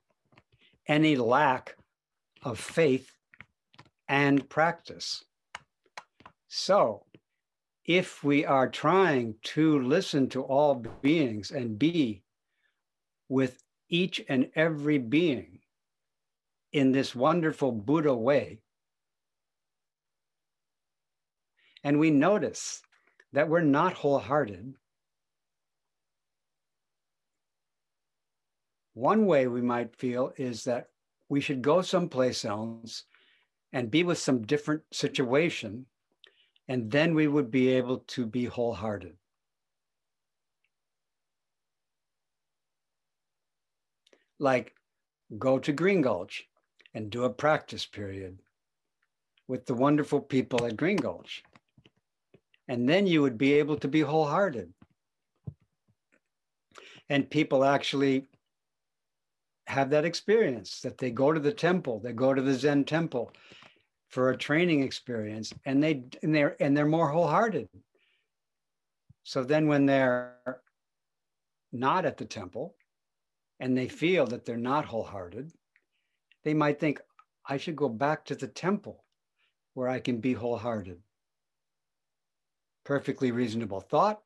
any 0.87 1.15
lack 1.15 1.77
of 2.43 2.59
faith 2.59 3.15
and 4.09 4.49
practice. 4.49 5.23
So, 6.49 7.02
if 7.85 8.23
we 8.23 8.45
are 8.45 8.69
trying 8.69 9.35
to 9.43 9.81
listen 9.81 10.29
to 10.29 10.41
all 10.41 10.75
beings 11.01 11.51
and 11.51 11.77
be 11.77 12.23
with 13.27 13.61
each 13.89 14.23
and 14.29 14.49
every 14.55 14.97
being 14.97 15.59
in 16.71 16.91
this 16.91 17.13
wonderful 17.13 17.71
Buddha 17.71 18.13
way, 18.13 18.59
and 21.83 21.99
we 21.99 22.09
notice 22.09 22.81
that 23.33 23.49
we're 23.49 23.61
not 23.61 23.93
wholehearted, 23.93 24.75
one 28.93 29.25
way 29.25 29.47
we 29.47 29.61
might 29.61 29.95
feel 29.95 30.31
is 30.37 30.63
that 30.63 30.87
we 31.27 31.41
should 31.41 31.61
go 31.61 31.81
someplace 31.81 32.45
else 32.45 33.03
and 33.73 33.91
be 33.91 34.03
with 34.03 34.19
some 34.19 34.43
different 34.43 34.83
situation 34.91 35.85
and 36.67 36.89
then 36.91 37.13
we 37.13 37.27
would 37.27 37.51
be 37.51 37.69
able 37.69 37.99
to 37.99 38.25
be 38.25 38.45
wholehearted. 38.45 39.15
Like 44.39 44.73
go 45.37 45.59
to 45.59 45.71
Green 45.71 46.01
Gulch 46.01 46.47
and 46.93 47.09
do 47.09 47.23
a 47.23 47.29
practice 47.29 47.85
period 47.85 48.39
with 49.47 49.65
the 49.65 49.73
wonderful 49.73 50.21
people 50.21 50.65
at 50.65 50.77
Green 50.77 50.97
Gulch. 50.97 51.43
And 52.67 52.87
then 52.87 53.07
you 53.07 53.21
would 53.21 53.37
be 53.37 53.53
able 53.53 53.77
to 53.77 53.87
be 53.87 54.01
wholehearted. 54.01 54.73
And 57.09 57.29
people 57.29 57.65
actually 57.65 58.27
have 59.67 59.89
that 59.89 60.05
experience 60.05 60.81
that 60.81 60.97
they 60.97 61.11
go 61.11 61.33
to 61.33 61.39
the 61.39 61.51
temple, 61.53 61.99
they 61.99 62.13
go 62.13 62.33
to 62.33 62.41
the 62.41 62.53
Zen 62.53 62.85
temple, 62.85 63.33
for 64.13 64.29
a 64.29 64.37
training 64.37 64.83
experience 64.83 65.51
and 65.65 65.81
they 65.81 66.03
and 66.21 66.35
they're 66.35 66.55
and 66.61 66.77
they're 66.77 66.85
more 66.85 67.09
wholehearted. 67.09 67.67
So 69.23 69.43
then 69.43 69.67
when 69.67 69.87
they're 69.87 70.61
not 71.71 72.05
at 72.05 72.17
the 72.17 72.25
temple 72.25 72.75
and 73.59 73.75
they 73.75 73.87
feel 73.87 74.27
that 74.27 74.45
they're 74.45 74.55
not 74.55 74.85
wholehearted 74.85 75.51
they 76.43 76.53
might 76.53 76.79
think 76.79 77.01
i 77.49 77.57
should 77.57 77.75
go 77.75 77.89
back 77.89 78.23
to 78.23 78.35
the 78.35 78.47
temple 78.47 79.03
where 79.73 79.87
i 79.89 79.99
can 79.99 80.17
be 80.19 80.33
wholehearted. 80.33 80.99
Perfectly 82.83 83.31
reasonable 83.31 83.79
thought. 83.79 84.21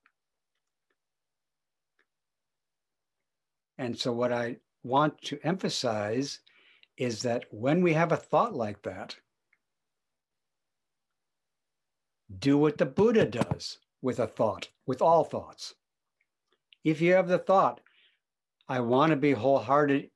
And 3.78 3.97
so 3.97 4.12
what 4.12 4.34
i 4.34 4.58
want 4.84 5.21
to 5.21 5.39
emphasize 5.43 6.39
is 6.97 7.21
that 7.21 7.45
when 7.52 7.82
we 7.82 7.93
have 7.93 8.12
a 8.12 8.17
thought 8.17 8.54
like 8.54 8.82
that 8.82 9.15
do 12.39 12.57
what 12.57 12.77
the 12.77 12.85
Buddha 12.85 13.25
does 13.25 13.77
with 14.01 14.19
a 14.19 14.27
thought, 14.27 14.69
with 14.85 15.01
all 15.01 15.23
thoughts. 15.23 15.75
If 16.83 17.01
you 17.01 17.13
have 17.13 17.27
the 17.27 17.39
thought, 17.39 17.81
I 18.67 18.81
want 18.81 19.11
to 19.11 19.15
be 19.15 19.31
wholehearted 19.31 20.09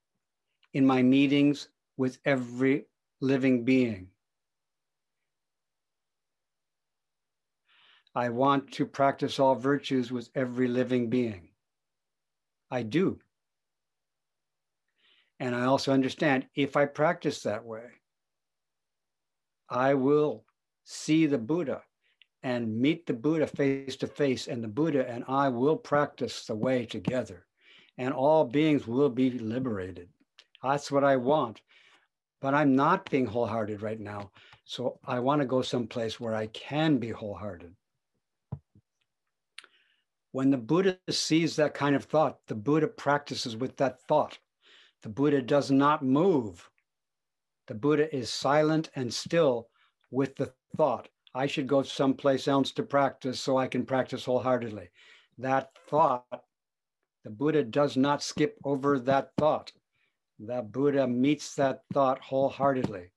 in 0.74 0.86
my 0.86 1.02
meetings 1.02 1.70
with 1.98 2.20
every 2.26 2.86
living 3.22 3.64
being. 3.64 4.08
I 8.14 8.30
want 8.30 8.74
to 8.74 8.86
practice 8.86 9.40
all 9.40 9.56
virtues 9.56 10.12
with 10.12 10.30
every 10.36 10.68
living 10.68 11.10
being. 11.10 11.50
I 12.70 12.84
do. 12.84 13.20
And 15.40 15.56
I 15.56 15.66
also 15.66 15.94
understand 15.94 16.46
if 16.56 16.76
I 16.76 16.86
practice 16.86 17.44
that 17.44 17.64
way, 17.66 17.86
I 19.70 19.94
will 19.94 20.46
see 20.84 21.26
the 21.26 21.38
Buddha 21.38 21.82
and 22.44 22.80
meet 22.80 23.06
the 23.06 23.14
Buddha 23.14 23.48
face 23.48 23.96
to 23.98 24.08
face, 24.08 24.48
and 24.48 24.64
the 24.64 24.68
Buddha 24.68 25.08
and 25.08 25.24
I 25.28 25.50
will 25.50 25.78
practice 25.78 26.46
the 26.46 26.56
way 26.56 26.86
together, 26.86 27.46
and 27.98 28.14
all 28.14 28.46
beings 28.46 28.88
will 28.88 29.10
be 29.10 29.32
liberated. 29.32 30.10
That's 30.64 30.92
what 30.92 31.04
I 31.04 31.18
want. 31.18 31.62
But 32.42 32.54
I'm 32.56 32.76
not 32.76 33.10
being 33.10 33.28
wholehearted 33.28 33.82
right 33.82 34.00
now. 34.00 34.32
So 34.66 35.00
I 35.06 35.20
want 35.20 35.42
to 35.42 35.48
go 35.48 35.62
someplace 35.62 36.20
where 36.20 36.34
I 36.34 36.48
can 36.48 36.98
be 36.98 37.10
wholehearted. 37.10 37.76
When 40.32 40.50
the 40.50 40.58
Buddha 40.58 40.98
sees 41.10 41.56
that 41.58 41.74
kind 41.74 41.96
of 41.96 42.06
thought, 42.06 42.40
the 42.48 42.56
Buddha 42.56 42.88
practices 42.88 43.58
with 43.58 43.78
that 43.78 44.02
thought. 44.08 44.40
The 45.04 45.10
Buddha 45.10 45.42
does 45.42 45.72
not 45.72 46.04
move. 46.04 46.70
The 47.68 47.76
Buddha 47.76 48.14
is 48.16 48.32
silent 48.32 48.90
and 48.96 49.14
still 49.14 49.68
with 50.10 50.36
the 50.36 50.54
thought. 50.78 51.10
I 51.34 51.48
should 51.48 51.68
go 51.68 51.82
someplace 51.84 52.48
else 52.48 52.72
to 52.74 52.84
practice 52.84 53.40
so 53.40 53.58
I 53.58 53.68
can 53.68 53.86
practice 53.86 54.26
wholeheartedly. 54.26 54.90
That 55.38 55.72
thought, 55.88 56.26
the 57.24 57.30
Buddha 57.30 57.64
does 57.64 57.96
not 57.96 58.24
skip 58.24 58.58
over 58.64 59.00
that 59.00 59.32
thought. 59.38 59.72
The 60.40 60.62
Buddha 60.62 61.08
meets 61.08 61.56
that 61.56 61.84
thought 61.94 62.20
wholeheartedly. 62.20 63.12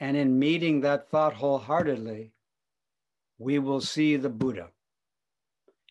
And 0.00 0.16
in 0.16 0.38
meeting 0.38 0.80
that 0.82 1.10
thought 1.10 1.34
wholeheartedly, 1.34 2.32
we 3.38 3.58
will 3.58 3.80
see 3.80 4.16
the 4.16 4.28
Buddha. 4.28 4.70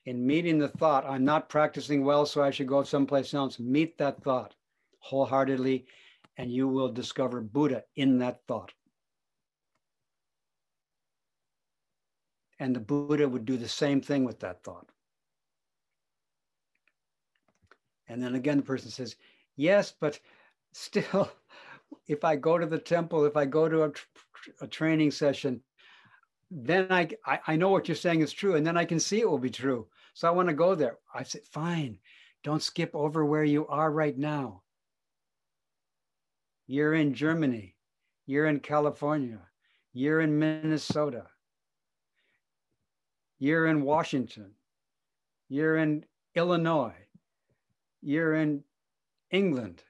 In 0.05 0.25
meeting 0.25 0.57
the 0.57 0.69
thought, 0.69 1.05
I'm 1.05 1.25
not 1.25 1.49
practicing 1.49 2.05
well, 2.05 2.25
so 2.25 2.41
I 2.41 2.51
should 2.51 2.67
go 2.67 2.83
someplace 2.83 3.33
else. 3.33 3.59
Meet 3.59 3.97
that 3.97 4.23
thought 4.23 4.55
wholeheartedly 4.99 5.85
and 6.37 6.51
you 6.51 6.67
will 6.67 6.91
discover 6.91 7.41
Buddha 7.41 7.83
in 7.95 8.19
that 8.19 8.41
thought. 8.47 8.71
And 12.59 12.75
the 12.75 12.79
Buddha 12.79 13.27
would 13.27 13.45
do 13.45 13.57
the 13.57 13.67
same 13.67 14.01
thing 14.01 14.23
with 14.23 14.39
that 14.39 14.63
thought. 14.63 14.89
And 18.07 18.21
then 18.21 18.35
again, 18.35 18.57
the 18.57 18.63
person 18.63 18.89
says, 18.89 19.15
Yes, 19.55 19.93
but 19.99 20.19
still, 20.73 21.31
if 22.07 22.23
I 22.23 22.35
go 22.35 22.57
to 22.57 22.65
the 22.65 22.79
temple, 22.79 23.25
if 23.25 23.35
I 23.35 23.45
go 23.45 23.67
to 23.67 23.83
a, 23.83 23.91
a 24.61 24.67
training 24.67 25.11
session, 25.11 25.61
then 26.49 26.87
I, 26.91 27.09
I, 27.25 27.39
I 27.47 27.55
know 27.57 27.69
what 27.69 27.87
you're 27.87 27.95
saying 27.95 28.21
is 28.21 28.31
true, 28.31 28.55
and 28.55 28.65
then 28.65 28.77
I 28.77 28.85
can 28.85 28.99
see 28.99 29.19
it 29.19 29.29
will 29.29 29.39
be 29.39 29.49
true. 29.49 29.87
So 30.13 30.27
I 30.27 30.31
want 30.31 30.47
to 30.47 30.53
go 30.53 30.73
there. 30.73 30.97
I 31.13 31.23
said, 31.23 31.41
Fine, 31.51 31.99
don't 32.43 32.63
skip 32.63 32.91
over 32.93 33.25
where 33.25 33.43
you 33.43 33.67
are 33.67 33.91
right 33.91 34.17
now. 34.17 34.63
You're 36.67 36.93
in 36.93 37.13
Germany. 37.13 37.75
You're 38.25 38.47
in 38.47 38.59
California. 38.59 39.39
You're 39.93 40.19
in 40.21 40.37
Minnesota. 40.37 41.25
You're 43.39 43.67
in 43.67 43.81
Washington. 43.83 44.51
You're 45.47 45.77
in 45.77 46.05
Illinois. 46.35 46.95
You're 48.01 48.35
in 48.35 48.63
England. 49.31 49.83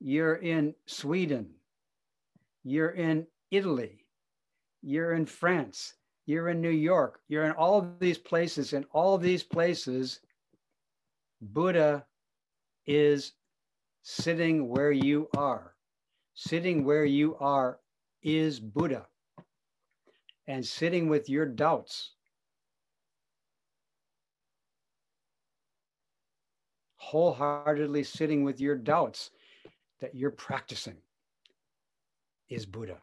You're 0.00 0.36
in 0.36 0.74
Sweden. 0.86 1.50
You're 2.62 2.90
in 2.90 3.26
Italy. 3.50 4.04
You're 4.82 5.14
in 5.14 5.26
France. 5.26 5.94
You're 6.26 6.50
in 6.50 6.60
New 6.60 6.70
York. 6.70 7.20
You're 7.28 7.44
in 7.44 7.52
all 7.52 7.96
these 7.98 8.18
places. 8.18 8.74
In 8.74 8.84
all 8.92 9.16
these 9.16 9.42
places, 9.42 10.20
Buddha 11.40 12.04
is 12.86 13.32
sitting 14.02 14.68
where 14.68 14.92
you 14.92 15.28
are. 15.36 15.74
Sitting 16.34 16.84
where 16.84 17.04
you 17.04 17.36
are 17.36 17.78
is 18.22 18.60
Buddha. 18.60 19.06
And 20.46 20.64
sitting 20.64 21.08
with 21.08 21.28
your 21.28 21.46
doubts 21.46 22.12
wholeheartedly 27.12 28.02
sitting 28.02 28.42
with 28.42 28.58
your 28.58 28.74
doubts 28.74 29.32
that 30.00 30.14
you're 30.14 30.30
practicing 30.30 30.96
is 32.48 32.64
Buddha. 32.64 32.96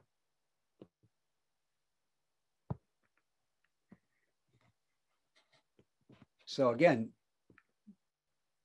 So 6.46 6.70
again, 6.70 7.10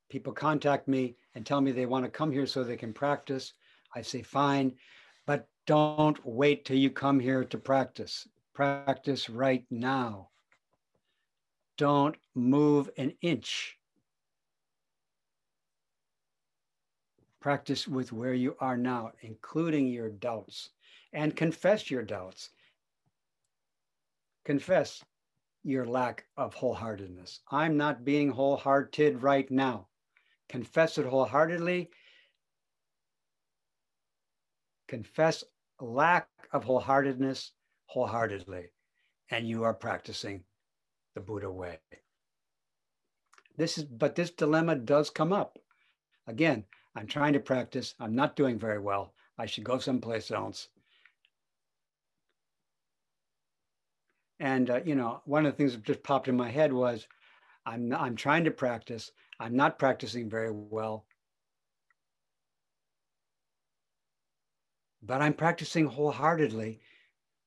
people 0.09 0.33
contact 0.33 0.88
me 0.88 1.16
and 1.35 1.44
tell 1.44 1.61
me 1.61 1.72
they 1.72 1.85
want 1.85 2.07
to 2.07 2.11
come 2.11 2.33
here 2.33 2.46
so 2.46 2.64
they 2.64 2.79
can 2.79 2.94
practice. 2.94 3.53
I 3.94 4.02
say, 4.02 4.22
fine, 4.22 4.74
but 5.26 5.48
don't 5.66 6.18
wait 6.24 6.64
till 6.64 6.76
you 6.76 6.90
come 6.90 7.20
here 7.20 7.44
to 7.44 7.59
practice. 7.59 8.28
Practice 8.52 9.28
right 9.30 9.64
now. 9.70 10.30
Don't 11.76 12.16
move 12.35 12.90
an 12.96 13.14
inch 13.20 13.78
Practice 17.44 17.87
with 17.87 18.11
where 18.11 18.33
you 18.33 18.57
are 18.59 18.78
now, 18.78 19.12
including 19.20 19.87
your 19.87 20.09
doubts, 20.09 20.70
and 21.12 21.37
confess 21.37 21.90
your 21.90 22.02
doubts. 22.02 22.48
Confess 24.46 25.04
your 25.62 25.85
lack 25.85 26.24
of 26.38 26.54
wholeheartedness. 26.54 27.40
I'm 27.50 27.76
not 27.76 28.02
being 28.02 28.30
wholehearted 28.30 29.22
right 29.22 29.50
now. 29.50 29.88
Confess 30.48 30.96
it 30.96 31.04
wholeheartedly. 31.04 31.90
Confess 34.94 35.42
lack 35.80 36.28
of 36.52 36.62
wholeheartedness 36.62 37.50
wholeheartedly, 37.87 38.70
and 39.28 39.48
you 39.48 39.64
are 39.64 39.74
practicing 39.74 40.44
the 41.16 41.20
Buddha 41.20 41.50
way. 41.50 41.80
This 43.57 43.76
is, 43.76 43.83
but 43.87 44.14
this 44.14 44.30
dilemma 44.30 44.76
does 44.76 45.11
come 45.11 45.33
up. 45.33 45.59
Again, 46.28 46.66
I'm 46.94 47.09
trying 47.09 47.33
to 47.33 47.40
practice. 47.40 47.96
I'm 47.98 48.14
not 48.14 48.37
doing 48.37 48.57
very 48.57 48.78
well. 48.78 49.14
I 49.37 49.46
should 49.46 49.64
go 49.64 49.80
someplace 49.80 50.30
else. 50.30 50.68
And 54.38 54.70
uh, 54.70 54.80
you 54.85 54.94
know, 54.94 55.22
one 55.24 55.44
of 55.44 55.50
the 55.50 55.57
things 55.57 55.72
that 55.72 55.83
just 55.83 56.04
popped 56.04 56.28
in 56.28 56.37
my 56.37 56.50
head 56.52 56.72
was, 56.72 57.09
I'm 57.66 57.92
I'm 57.92 58.14
trying 58.14 58.44
to 58.44 58.52
practice. 58.52 59.11
I'm 59.40 59.57
not 59.57 59.80
practicing 59.80 60.30
very 60.30 60.52
well. 60.52 61.04
But 65.07 65.21
I'm 65.21 65.35
practicing 65.35 65.87
wholeheartedly 65.87 66.81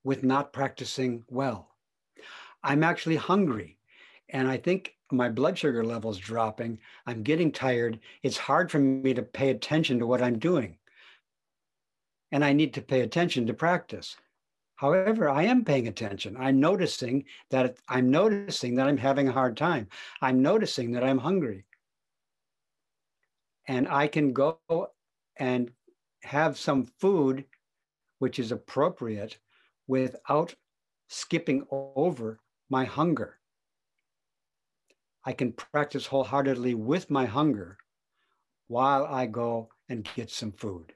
with 0.03 0.23
not 0.23 0.53
practicing 0.53 1.23
well. 1.29 1.75
I'm 2.63 2.83
actually 2.83 3.15
hungry. 3.15 3.77
And 4.29 4.47
I 4.47 4.57
think 4.57 4.95
my 5.11 5.29
blood 5.29 5.57
sugar 5.57 5.83
levels 5.83 6.17
dropping. 6.17 6.79
I'm 7.05 7.23
getting 7.23 7.51
tired. 7.51 7.99
It's 8.23 8.37
hard 8.37 8.69
for 8.69 8.79
me 8.79 9.13
to 9.13 9.23
pay 9.23 9.49
attention 9.49 9.99
to 9.99 10.07
what 10.07 10.21
I'm 10.21 10.37
doing. 10.37 10.77
And 12.31 12.43
I 12.43 12.53
need 12.53 12.73
to 12.73 12.81
pay 12.81 13.01
attention 13.01 13.47
to 13.47 13.53
practice. 13.53 14.17
However, 14.75 15.29
I 15.29 15.43
am 15.43 15.63
paying 15.63 15.87
attention. 15.87 16.35
I'm 16.37 16.59
noticing 16.59 17.25
that 17.49 17.77
I'm 17.87 18.11
noticing 18.11 18.75
that 18.75 18.87
I'm 18.87 18.97
having 18.97 19.27
a 19.27 19.31
hard 19.31 19.57
time. 19.57 19.87
I'm 20.21 20.41
noticing 20.41 20.91
that 20.91 21.03
I'm 21.03 21.17
hungry. 21.17 21.65
And 23.67 23.87
I 23.87 24.07
can 24.07 24.33
go 24.33 24.59
and 25.37 25.71
have 26.23 26.57
some 26.57 26.85
food 26.99 27.45
which 28.19 28.39
is 28.39 28.51
appropriate 28.51 29.37
without 29.87 30.55
skipping 31.07 31.65
over 31.71 32.39
my 32.69 32.85
hunger. 32.85 33.39
I 35.23 35.33
can 35.33 35.53
practice 35.53 36.05
wholeheartedly 36.05 36.73
with 36.75 37.09
my 37.09 37.25
hunger 37.25 37.77
while 38.67 39.05
I 39.05 39.25
go 39.25 39.69
and 39.89 40.07
get 40.15 40.29
some 40.29 40.51
food. 40.51 40.93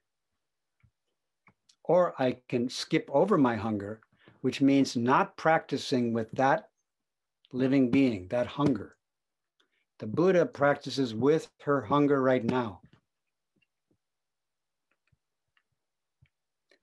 Or 1.84 2.13
I 2.21 2.38
can 2.47 2.69
skip 2.69 3.10
over 3.12 3.38
my 3.38 3.55
hunger, 3.55 4.01
which 4.41 4.62
means 4.62 4.95
not 4.95 5.38
practicing 5.38 6.13
with 6.13 6.31
that 6.31 6.69
living 7.51 7.91
being, 7.91 8.27
that 8.29 8.47
hunger. 8.47 8.95
The 9.99 10.07
Buddha 10.07 10.45
practices 10.45 11.13
with 11.13 11.49
her 11.62 11.81
hunger 11.81 12.21
right 12.21 12.43
now. 12.43 12.81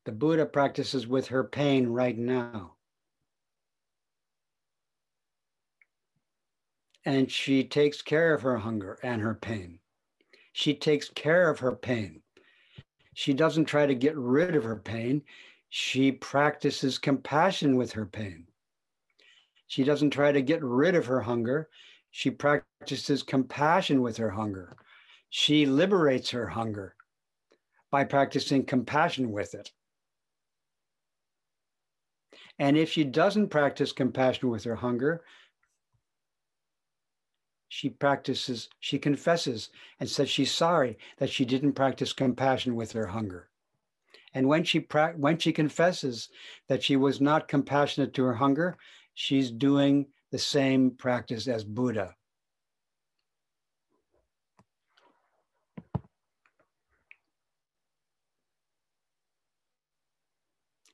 The 0.09 0.15
Buddha 0.15 0.47
practices 0.47 1.07
with 1.07 1.27
her 1.27 1.45
pain 1.45 1.89
right 1.89 2.17
now. 2.17 2.77
and 7.05 7.31
she 7.31 7.63
takes 7.63 8.01
care 8.01 8.33
of 8.33 8.41
her 8.41 8.57
hunger 8.57 8.99
and 9.03 9.21
her 9.21 9.35
pain. 9.35 9.81
She 10.55 10.73
takes 10.73 11.11
care 11.11 11.51
of 11.51 11.59
her 11.59 11.77
pain. 11.77 12.23
She 13.13 13.35
doesn't 13.35 13.67
try 13.67 13.85
to 13.85 13.95
get 13.95 14.17
rid 14.17 14.57
of 14.57 14.65
her 14.65 14.77
pain. 14.77 15.25
She 15.69 16.11
practices 16.11 16.97
compassion 16.97 17.77
with 17.77 17.93
her 17.93 18.07
pain. 18.07 18.47
She 19.67 19.85
doesn't 19.85 20.13
try 20.13 20.33
to 20.33 20.41
get 20.41 20.63
rid 20.63 20.95
of 20.95 21.05
her 21.05 21.21
hunger. 21.21 21.69
She 22.13 22.31
practices 22.31 23.23
compassion 23.23 24.01
with 24.01 24.17
her 24.17 24.31
hunger. 24.31 24.75
She 25.29 25.67
liberates 25.67 26.31
her 26.31 26.47
hunger 26.47 26.97
by 27.91 28.05
practicing 28.05 28.65
compassion 28.65 29.33
with 29.33 29.55
it. 29.55 29.71
And 32.59 32.77
if 32.77 32.91
she 32.91 33.05
doesn't 33.05 33.49
practice 33.49 33.93
compassion 33.93 34.51
with 34.51 34.65
her 34.65 34.77
hunger, 34.77 35.23
she 37.69 37.91
practices, 37.91 38.69
she 38.81 38.99
confesses 38.99 39.71
and 40.01 40.09
says 40.09 40.29
she's 40.29 40.53
sorry 40.53 40.99
that 41.19 41.31
she 41.31 41.45
didn't 41.45 41.75
practice 41.75 42.13
compassion 42.13 42.75
with 42.75 42.93
her 42.93 43.07
hunger. 43.07 43.49
And 44.35 44.49
when 44.49 44.65
she 44.65 44.81
pra- 44.81 45.15
when 45.17 45.39
she 45.39 45.53
confesses 45.53 46.29
that 46.69 46.83
she 46.83 46.97
was 46.97 47.21
not 47.21 47.49
compassionate 47.49 48.13
to 48.15 48.25
her 48.25 48.35
hunger, 48.35 48.77
she's 49.15 49.51
doing 49.51 50.07
the 50.31 50.39
same 50.39 50.91
practice 50.91 51.47
as 51.49 51.65
Buddha. 51.65 52.15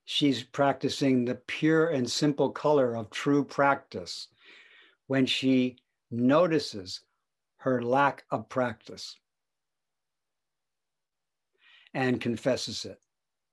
She's 0.04 0.42
practicing 0.42 1.24
the 1.24 1.34
pure 1.34 1.88
and 1.88 2.10
simple 2.10 2.50
color 2.50 2.96
of 2.96 3.10
true 3.10 3.44
practice 3.44 4.28
when 5.06 5.26
she 5.26 5.78
notices 6.10 7.00
her 7.56 7.82
lack 7.82 8.24
of 8.30 8.48
practice 8.48 9.16
and 11.94 12.20
confesses 12.20 12.84
it 12.84 13.00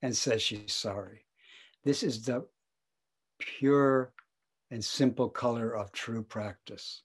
and 0.02 0.16
says 0.16 0.42
she's 0.42 0.74
sorry. 0.74 1.26
This 1.84 2.04
is 2.04 2.26
the 2.26 2.46
pure 3.40 4.14
and 4.70 4.84
simple 4.84 5.30
color 5.30 5.76
of 5.76 5.92
true 5.92 6.24
practice 6.24 7.04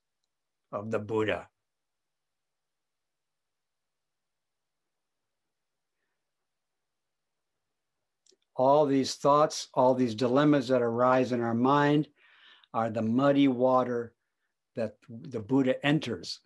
of 0.72 0.90
the 0.90 0.98
Buddha. 0.98 1.48
All 8.56 8.86
these 8.86 9.14
thoughts, 9.14 9.68
all 9.74 9.94
these 9.94 10.14
dilemmas 10.14 10.68
that 10.68 10.80
arise 10.80 11.32
in 11.32 11.42
our 11.42 11.54
mind 11.54 12.08
are 12.72 12.90
the 12.90 13.02
muddy 13.02 13.48
water 13.48 14.14
that 14.74 14.96
the 15.08 15.40
Buddha 15.40 15.84
enters. 15.84 16.40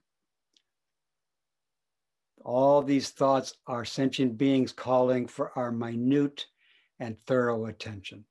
All 2.45 2.83
these 2.83 3.11
thoughts 3.11 3.55
are 3.67 3.85
sentient 3.85 4.39
beings 4.39 4.73
calling 4.73 5.27
for 5.29 5.57
our 5.57 5.71
minute 5.71 6.47
and 6.99 7.17
thorough 7.27 7.67
attention. 7.67 8.25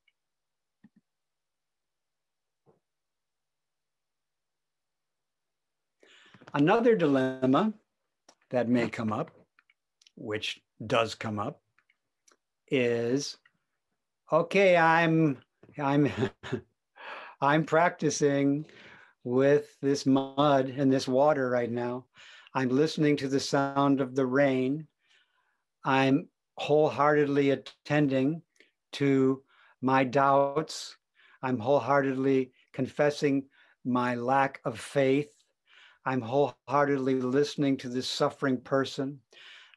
Another 6.53 6.95
dilemma 6.95 7.73
that 8.49 8.67
may 8.67 8.89
come 8.89 9.13
up, 9.13 9.29
which 10.15 10.59
does 10.85 11.13
come 11.13 11.37
up, 11.37 11.61
is 12.67 13.37
okay, 14.31 14.77
I'm 14.77 15.37
I'm 15.77 16.11
I'm 17.41 17.65
practicing 17.65 18.65
with 19.23 19.75
this 19.81 20.05
mud 20.05 20.69
and 20.69 20.91
this 20.91 21.07
water 21.07 21.49
right 21.49 21.71
now. 21.71 22.05
I'm 22.53 22.69
listening 22.69 23.17
to 23.17 23.27
the 23.27 23.39
sound 23.39 24.01
of 24.01 24.15
the 24.15 24.25
rain. 24.25 24.87
I'm 25.85 26.27
wholeheartedly 26.57 27.51
attending 27.51 28.41
to 28.93 29.43
my 29.81 30.03
doubts. 30.03 30.97
I'm 31.41 31.59
wholeheartedly 31.59 32.51
confessing 32.73 33.45
my 33.85 34.15
lack 34.15 34.59
of 34.65 34.79
faith. 34.79 35.31
I'm 36.05 36.21
wholeheartedly 36.21 37.21
listening 37.21 37.77
to 37.77 37.89
this 37.89 38.07
suffering 38.07 38.59
person. 38.59 39.19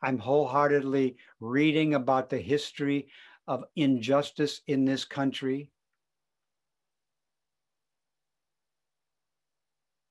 I'm 0.02 0.18
wholeheartedly 0.18 1.16
reading 1.40 1.94
about 1.94 2.30
the 2.30 2.38
history 2.38 3.08
of 3.46 3.64
injustice 3.76 4.60
in 4.66 4.84
this 4.84 5.04
country. 5.04 5.70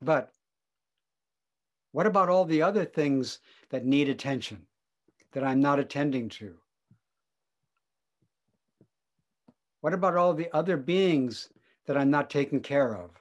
But 0.02 0.32
what 1.91 2.08
about 2.08 2.30
all 2.30 2.46
the 2.46 2.62
other 2.62 2.86
things 2.86 3.39
that 3.70 3.86
need 3.86 4.10
attention 4.10 4.65
that 5.34 5.44
I'm 5.44 5.60
not 5.60 5.80
attending 5.80 6.30
to? 6.30 6.56
What 9.82 9.94
about 9.94 10.15
all 10.15 10.34
the 10.34 10.50
other 10.54 10.78
beings 10.78 11.50
that 11.86 11.98
I'm 11.98 12.12
not 12.12 12.30
taking 12.30 12.62
care 12.62 12.96
of? 12.96 13.12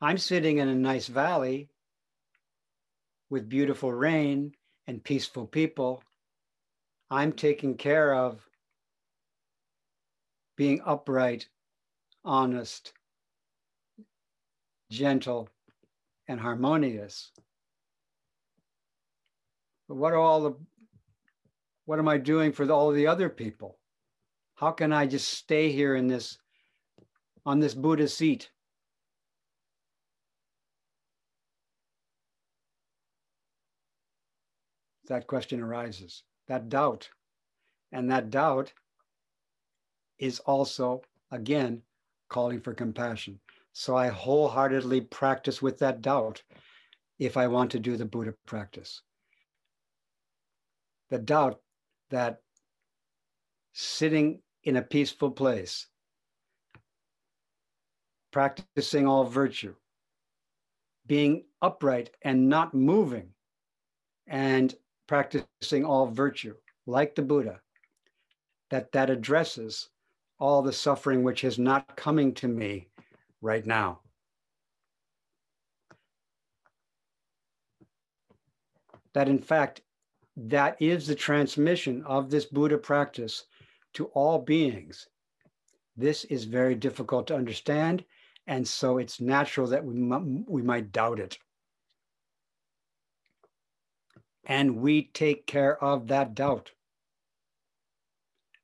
I'm 0.00 0.18
sitting 0.18 0.58
in 0.58 0.68
a 0.68 0.74
nice 0.74 1.08
valley 1.08 1.68
with 3.30 3.48
beautiful 3.48 3.92
rain 3.92 4.52
and 4.86 5.04
peaceful 5.04 5.46
people. 5.46 6.02
I'm 7.10 7.32
taking 7.32 7.76
care 7.76 8.14
of 8.14 8.46
being 10.56 10.80
upright, 10.84 11.48
honest, 12.24 12.92
gentle, 14.90 15.48
and 16.26 16.40
harmonious. 16.40 17.32
But 19.88 19.96
what 19.96 20.12
are 20.12 20.18
all 20.18 20.42
the 20.42 20.52
what 21.86 21.98
am 21.98 22.08
I 22.08 22.18
doing 22.18 22.52
for 22.52 22.70
all 22.70 22.90
the 22.90 23.06
other 23.06 23.30
people? 23.30 23.78
How 24.56 24.72
can 24.72 24.92
I 24.92 25.06
just 25.06 25.28
stay 25.28 25.72
here 25.72 25.94
in 25.94 26.06
this 26.06 26.36
on 27.46 27.60
this 27.60 27.74
Buddha 27.74 28.08
seat? 28.08 28.50
That 35.08 35.26
question 35.26 35.60
arises, 35.60 36.22
that 36.46 36.68
doubt. 36.68 37.08
And 37.92 38.10
that 38.10 38.30
doubt 38.30 38.72
is 40.18 40.38
also, 40.40 41.02
again, 41.30 41.82
calling 42.28 42.60
for 42.60 42.74
compassion. 42.74 43.40
So 43.72 43.96
I 43.96 44.08
wholeheartedly 44.08 45.02
practice 45.02 45.62
with 45.62 45.78
that 45.78 46.02
doubt 46.02 46.42
if 47.18 47.36
I 47.36 47.46
want 47.46 47.70
to 47.72 47.78
do 47.78 47.96
the 47.96 48.04
Buddha 48.04 48.34
practice. 48.46 49.02
The 51.10 51.18
doubt 51.18 51.60
that 52.10 52.42
sitting 53.72 54.42
in 54.64 54.76
a 54.76 54.82
peaceful 54.82 55.30
place, 55.30 55.86
practicing 58.30 59.06
all 59.06 59.24
virtue, 59.24 59.74
being 61.06 61.44
upright 61.62 62.10
and 62.20 62.48
not 62.48 62.74
moving, 62.74 63.30
and 64.26 64.74
practicing 65.08 65.84
all 65.84 66.06
virtue, 66.06 66.54
like 66.86 67.16
the 67.16 67.22
Buddha, 67.22 67.60
that 68.70 68.92
that 68.92 69.10
addresses 69.10 69.88
all 70.38 70.62
the 70.62 70.72
suffering 70.72 71.24
which 71.24 71.42
is 71.42 71.58
not 71.58 71.96
coming 71.96 72.32
to 72.34 72.46
me 72.46 72.86
right 73.40 73.66
now. 73.66 73.98
That 79.14 79.28
in 79.28 79.40
fact, 79.40 79.80
that 80.36 80.76
is 80.80 81.08
the 81.08 81.16
transmission 81.16 82.04
of 82.04 82.30
this 82.30 82.44
Buddha 82.44 82.78
practice 82.78 83.46
to 83.94 84.06
all 84.06 84.38
beings. 84.38 85.08
This 85.96 86.24
is 86.26 86.44
very 86.44 86.76
difficult 86.76 87.26
to 87.26 87.34
understand, 87.34 88.04
and 88.46 88.68
so 88.68 88.98
it's 88.98 89.20
natural 89.20 89.66
that 89.68 89.84
we, 89.84 89.94
we 90.46 90.62
might 90.62 90.92
doubt 90.92 91.18
it. 91.18 91.38
And 94.48 94.78
we 94.78 95.04
take 95.12 95.46
care 95.46 95.82
of 95.84 96.08
that 96.08 96.34
doubt. 96.34 96.72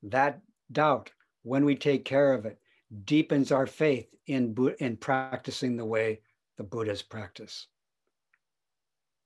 That 0.02 0.40
doubt 0.72 1.12
when 1.42 1.66
we 1.66 1.76
take 1.76 2.06
care 2.06 2.32
of 2.32 2.46
it, 2.46 2.58
deepens 3.04 3.52
our 3.52 3.66
faith 3.66 4.08
in, 4.26 4.56
in 4.78 4.96
practicing 4.96 5.76
the 5.76 5.84
way 5.84 6.20
the 6.56 6.64
Buddhas 6.64 7.02
practice. 7.02 7.66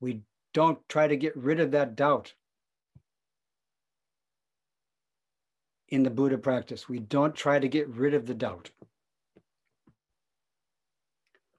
We 0.01 0.21
don't 0.53 0.79
try 0.89 1.07
to 1.07 1.15
get 1.15 1.35
rid 1.37 1.59
of 1.59 1.71
that 1.71 1.95
doubt 1.95 2.33
in 5.87 6.03
the 6.03 6.09
Buddha 6.09 6.37
practice. 6.37 6.89
We 6.89 6.99
don't 6.99 7.35
try 7.35 7.59
to 7.59 7.67
get 7.67 7.87
rid 7.89 8.13
of 8.13 8.25
the 8.25 8.33
doubt. 8.33 8.69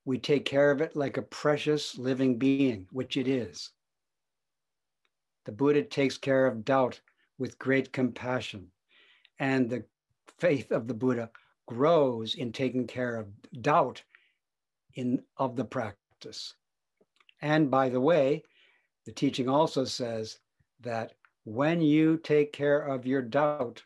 We 0.04 0.18
take 0.18 0.44
care 0.44 0.70
of 0.70 0.80
it 0.80 0.96
like 0.96 1.16
a 1.16 1.22
precious 1.22 1.96
living 1.96 2.38
being, 2.38 2.86
which 2.90 3.16
it 3.16 3.28
is. 3.28 3.70
The 5.44 5.52
Buddha 5.52 5.82
takes 5.82 6.18
care 6.18 6.46
of 6.46 6.64
doubt 6.64 7.00
with 7.38 7.58
great 7.58 7.92
compassion. 7.92 8.70
And 9.38 9.68
the 9.68 9.84
faith 10.38 10.70
of 10.70 10.86
the 10.86 10.94
Buddha 10.94 11.30
grows 11.66 12.34
in 12.34 12.52
taking 12.52 12.86
care 12.86 13.16
of 13.16 13.28
doubt 13.62 14.02
in 14.94 15.22
of 15.36 15.56
the 15.56 15.64
practice. 15.64 16.54
And 17.40 17.70
by 17.70 17.88
the 17.88 18.00
way, 18.00 18.42
the 19.06 19.12
teaching 19.12 19.48
also 19.48 19.84
says 19.84 20.38
that 20.80 21.14
when 21.44 21.80
you 21.80 22.18
take 22.18 22.52
care 22.52 22.80
of 22.80 23.06
your 23.06 23.22
doubt, 23.22 23.82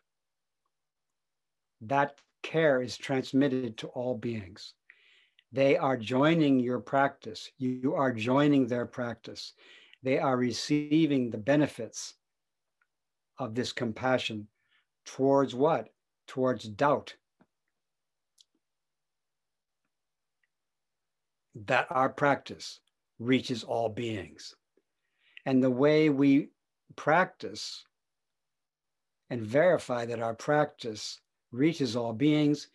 that 1.82 2.18
care 2.42 2.82
is 2.82 2.96
transmitted 2.96 3.76
to 3.78 3.88
all 3.88 4.16
beings. 4.16 4.74
They 5.52 5.76
are 5.76 5.96
joining 5.96 6.58
your 6.58 6.80
practice. 6.80 7.50
You 7.58 7.94
are 7.94 8.12
joining 8.12 8.66
their 8.66 8.86
practice. 8.86 9.52
They 10.04 10.18
are 10.18 10.36
receiving 10.36 11.30
the 11.30 11.38
benefits 11.38 12.14
of 13.38 13.56
this 13.56 13.72
compassion 13.72 14.46
towards 15.04 15.56
what? 15.56 15.88
towards 16.26 16.64
doubt 16.64 17.14
that 21.54 21.86
our 21.90 22.08
practice 22.08 22.80
reaches 23.18 23.62
all 23.62 23.88
beings. 23.88 24.54
And 25.46 25.62
the 25.62 25.70
way 25.70 26.08
we 26.08 26.50
practice 26.96 27.84
and 29.30 29.42
verify 29.42 30.06
that 30.06 30.20
our 30.20 30.34
practice 30.34 31.20
reaches 31.52 31.94
all 31.94 32.12
beings 32.12 32.68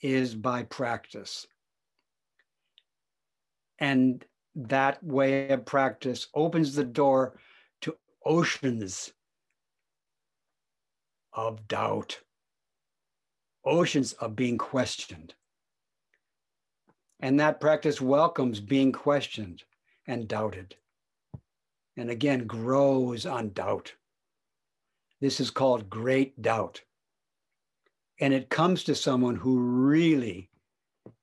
is 0.00 0.34
by 0.34 0.62
practice. 0.64 1.46
And 3.78 4.24
that 4.54 5.02
way 5.02 5.48
of 5.48 5.64
practice 5.64 6.28
opens 6.34 6.74
the 6.74 6.84
door 6.84 7.38
to 7.80 7.96
oceans 8.24 9.12
of 11.32 11.66
doubt 11.68 12.20
oceans 13.64 14.12
of 14.14 14.36
being 14.36 14.58
questioned. 14.58 15.34
And 17.20 17.38
that 17.38 17.60
practice 17.60 18.00
welcomes 18.00 18.60
being 18.60 18.92
questioned 18.92 19.62
and 20.06 20.26
doubted. 20.26 20.74
And 21.96 22.10
again, 22.10 22.46
grows 22.46 23.26
on 23.26 23.50
doubt. 23.50 23.94
This 25.20 25.38
is 25.38 25.50
called 25.50 25.88
great 25.88 26.40
doubt. 26.42 26.80
And 28.20 28.34
it 28.34 28.50
comes 28.50 28.84
to 28.84 28.94
someone 28.94 29.36
who 29.36 29.58
really 29.60 30.50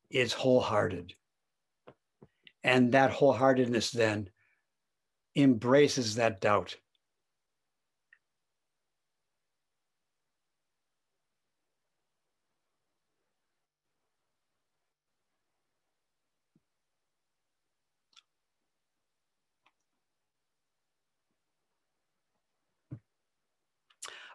is 0.10 0.32
wholehearted. 0.32 1.14
And 2.64 2.92
that 2.94 3.12
wholeheartedness 3.12 3.92
then 3.92 4.30
embraces 5.36 6.16
that 6.16 6.42
doubt. 6.42 6.76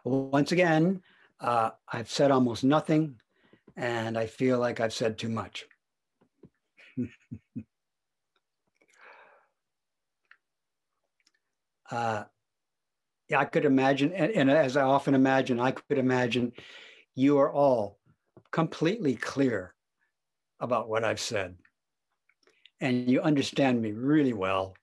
Once 0.03 0.51
again, 0.51 1.01
uh, 1.39 1.71
I've 1.91 2.09
said 2.09 2.31
almost 2.31 2.63
nothing, 2.63 3.19
and 3.75 4.17
I 4.17 4.27
feel 4.27 4.59
like 4.59 4.79
I've 4.79 4.93
said 4.93 5.17
too 5.17 5.29
much. 5.29 5.65
uh, 11.91 12.23
yeah, 13.29 13.39
I 13.39 13.45
could 13.45 13.65
imagine, 13.65 14.13
and, 14.13 14.31
and 14.31 14.51
as 14.51 14.77
I 14.77 14.83
often 14.83 15.15
imagine, 15.15 15.59
I 15.59 15.71
could 15.71 15.97
imagine 15.97 16.53
you 17.15 17.39
are 17.39 17.51
all 17.51 17.99
completely 18.51 19.15
clear 19.15 19.73
about 20.59 20.89
what 20.89 21.03
I've 21.03 21.19
said. 21.19 21.55
And 22.81 23.09
you 23.09 23.21
understand 23.21 23.81
me 23.81 23.91
really 23.91 24.33
well. 24.33 24.75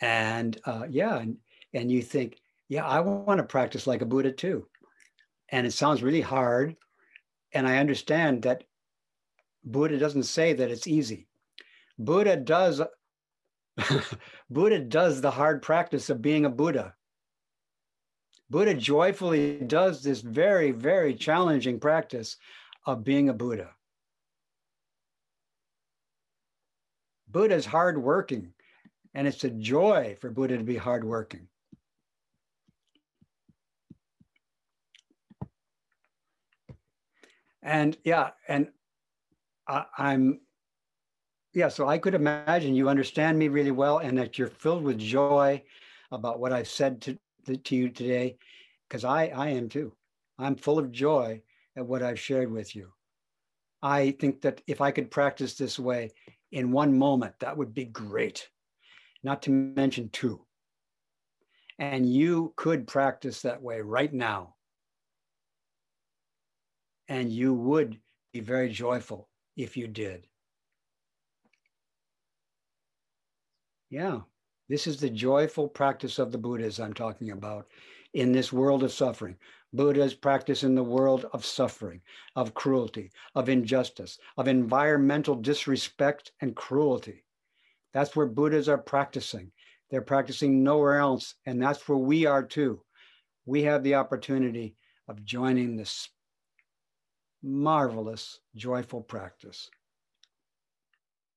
And 0.00 0.58
uh, 0.64 0.86
yeah, 0.88 1.18
and, 1.18 1.36
and 1.74 1.90
you 1.90 2.02
think, 2.02 2.40
yeah, 2.68 2.86
I 2.86 3.00
want 3.00 3.38
to 3.38 3.44
practice 3.44 3.86
like 3.86 4.02
a 4.02 4.06
Buddha 4.06 4.32
too. 4.32 4.66
And 5.50 5.66
it 5.66 5.72
sounds 5.72 6.02
really 6.02 6.20
hard. 6.20 6.76
And 7.52 7.66
I 7.66 7.78
understand 7.78 8.42
that 8.42 8.64
Buddha 9.64 9.98
doesn't 9.98 10.24
say 10.24 10.52
that 10.52 10.70
it's 10.70 10.86
easy. 10.86 11.26
Buddha 11.98 12.36
does 12.36 12.80
Buddha 14.50 14.80
does 14.80 15.20
the 15.20 15.30
hard 15.30 15.62
practice 15.62 16.10
of 16.10 16.22
being 16.22 16.44
a 16.44 16.50
Buddha. 16.50 16.94
Buddha 18.50 18.74
joyfully 18.74 19.58
does 19.60 20.02
this 20.02 20.20
very, 20.20 20.70
very 20.70 21.14
challenging 21.14 21.78
practice 21.78 22.36
of 22.86 23.04
being 23.04 23.28
a 23.28 23.34
Buddha. 23.34 23.70
Buddha 27.30 27.54
is 27.54 27.66
hardworking, 27.66 28.54
and 29.14 29.28
it's 29.28 29.44
a 29.44 29.50
joy 29.50 30.16
for 30.20 30.30
Buddha 30.30 30.56
to 30.56 30.64
be 30.64 30.76
hardworking. 30.76 31.48
And 37.62 37.98
yeah, 38.02 38.30
and 38.48 38.68
I, 39.68 39.84
I'm, 39.98 40.40
yeah, 41.58 41.68
so 41.68 41.88
I 41.88 41.98
could 41.98 42.14
imagine 42.14 42.76
you 42.76 42.88
understand 42.88 43.36
me 43.36 43.48
really 43.48 43.72
well 43.72 43.98
and 43.98 44.16
that 44.16 44.38
you're 44.38 44.46
filled 44.46 44.84
with 44.84 44.96
joy 44.96 45.60
about 46.12 46.38
what 46.38 46.52
I've 46.52 46.68
said 46.68 47.00
to, 47.00 47.18
to 47.56 47.74
you 47.74 47.88
today, 47.88 48.36
because 48.88 49.04
I, 49.04 49.26
I 49.26 49.48
am 49.48 49.68
too. 49.68 49.92
I'm 50.38 50.54
full 50.54 50.78
of 50.78 50.92
joy 50.92 51.42
at 51.76 51.84
what 51.84 52.00
I've 52.00 52.20
shared 52.20 52.52
with 52.52 52.76
you. 52.76 52.92
I 53.82 54.12
think 54.20 54.40
that 54.42 54.62
if 54.68 54.80
I 54.80 54.92
could 54.92 55.10
practice 55.10 55.54
this 55.54 55.80
way 55.80 56.12
in 56.52 56.70
one 56.70 56.96
moment, 56.96 57.34
that 57.40 57.56
would 57.56 57.74
be 57.74 57.86
great, 57.86 58.48
not 59.24 59.42
to 59.42 59.50
mention 59.50 60.10
two. 60.10 60.46
And 61.80 62.08
you 62.08 62.52
could 62.54 62.86
practice 62.86 63.42
that 63.42 63.60
way 63.60 63.80
right 63.80 64.12
now. 64.12 64.54
And 67.08 67.32
you 67.32 67.52
would 67.52 67.98
be 68.32 68.38
very 68.38 68.68
joyful 68.68 69.28
if 69.56 69.76
you 69.76 69.88
did. 69.88 70.28
Yeah, 73.90 74.20
this 74.68 74.86
is 74.86 75.00
the 75.00 75.08
joyful 75.08 75.66
practice 75.66 76.18
of 76.18 76.30
the 76.30 76.38
Buddhas 76.38 76.78
I'm 76.78 76.92
talking 76.92 77.30
about 77.30 77.68
in 78.12 78.32
this 78.32 78.52
world 78.52 78.82
of 78.82 78.92
suffering. 78.92 79.36
Buddhas 79.72 80.14
practice 80.14 80.62
in 80.62 80.74
the 80.74 80.82
world 80.82 81.26
of 81.32 81.44
suffering, 81.44 82.00
of 82.36 82.54
cruelty, 82.54 83.10
of 83.34 83.48
injustice, 83.48 84.18
of 84.36 84.48
environmental 84.48 85.34
disrespect 85.34 86.32
and 86.40 86.54
cruelty. 86.54 87.24
That's 87.92 88.14
where 88.14 88.26
Buddhas 88.26 88.68
are 88.68 88.78
practicing. 88.78 89.52
They're 89.90 90.02
practicing 90.02 90.62
nowhere 90.62 90.98
else. 90.98 91.34
And 91.46 91.60
that's 91.60 91.88
where 91.88 91.98
we 91.98 92.26
are 92.26 92.42
too. 92.42 92.82
We 93.46 93.62
have 93.62 93.82
the 93.82 93.94
opportunity 93.94 94.76
of 95.08 95.24
joining 95.24 95.76
this 95.76 96.10
marvelous, 97.42 98.40
joyful 98.54 99.00
practice. 99.00 99.70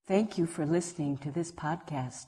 Thank 0.08 0.38
you 0.38 0.46
for 0.46 0.66
listening 0.66 1.18
to 1.20 1.32
this 1.32 1.52
podcast 1.52 2.28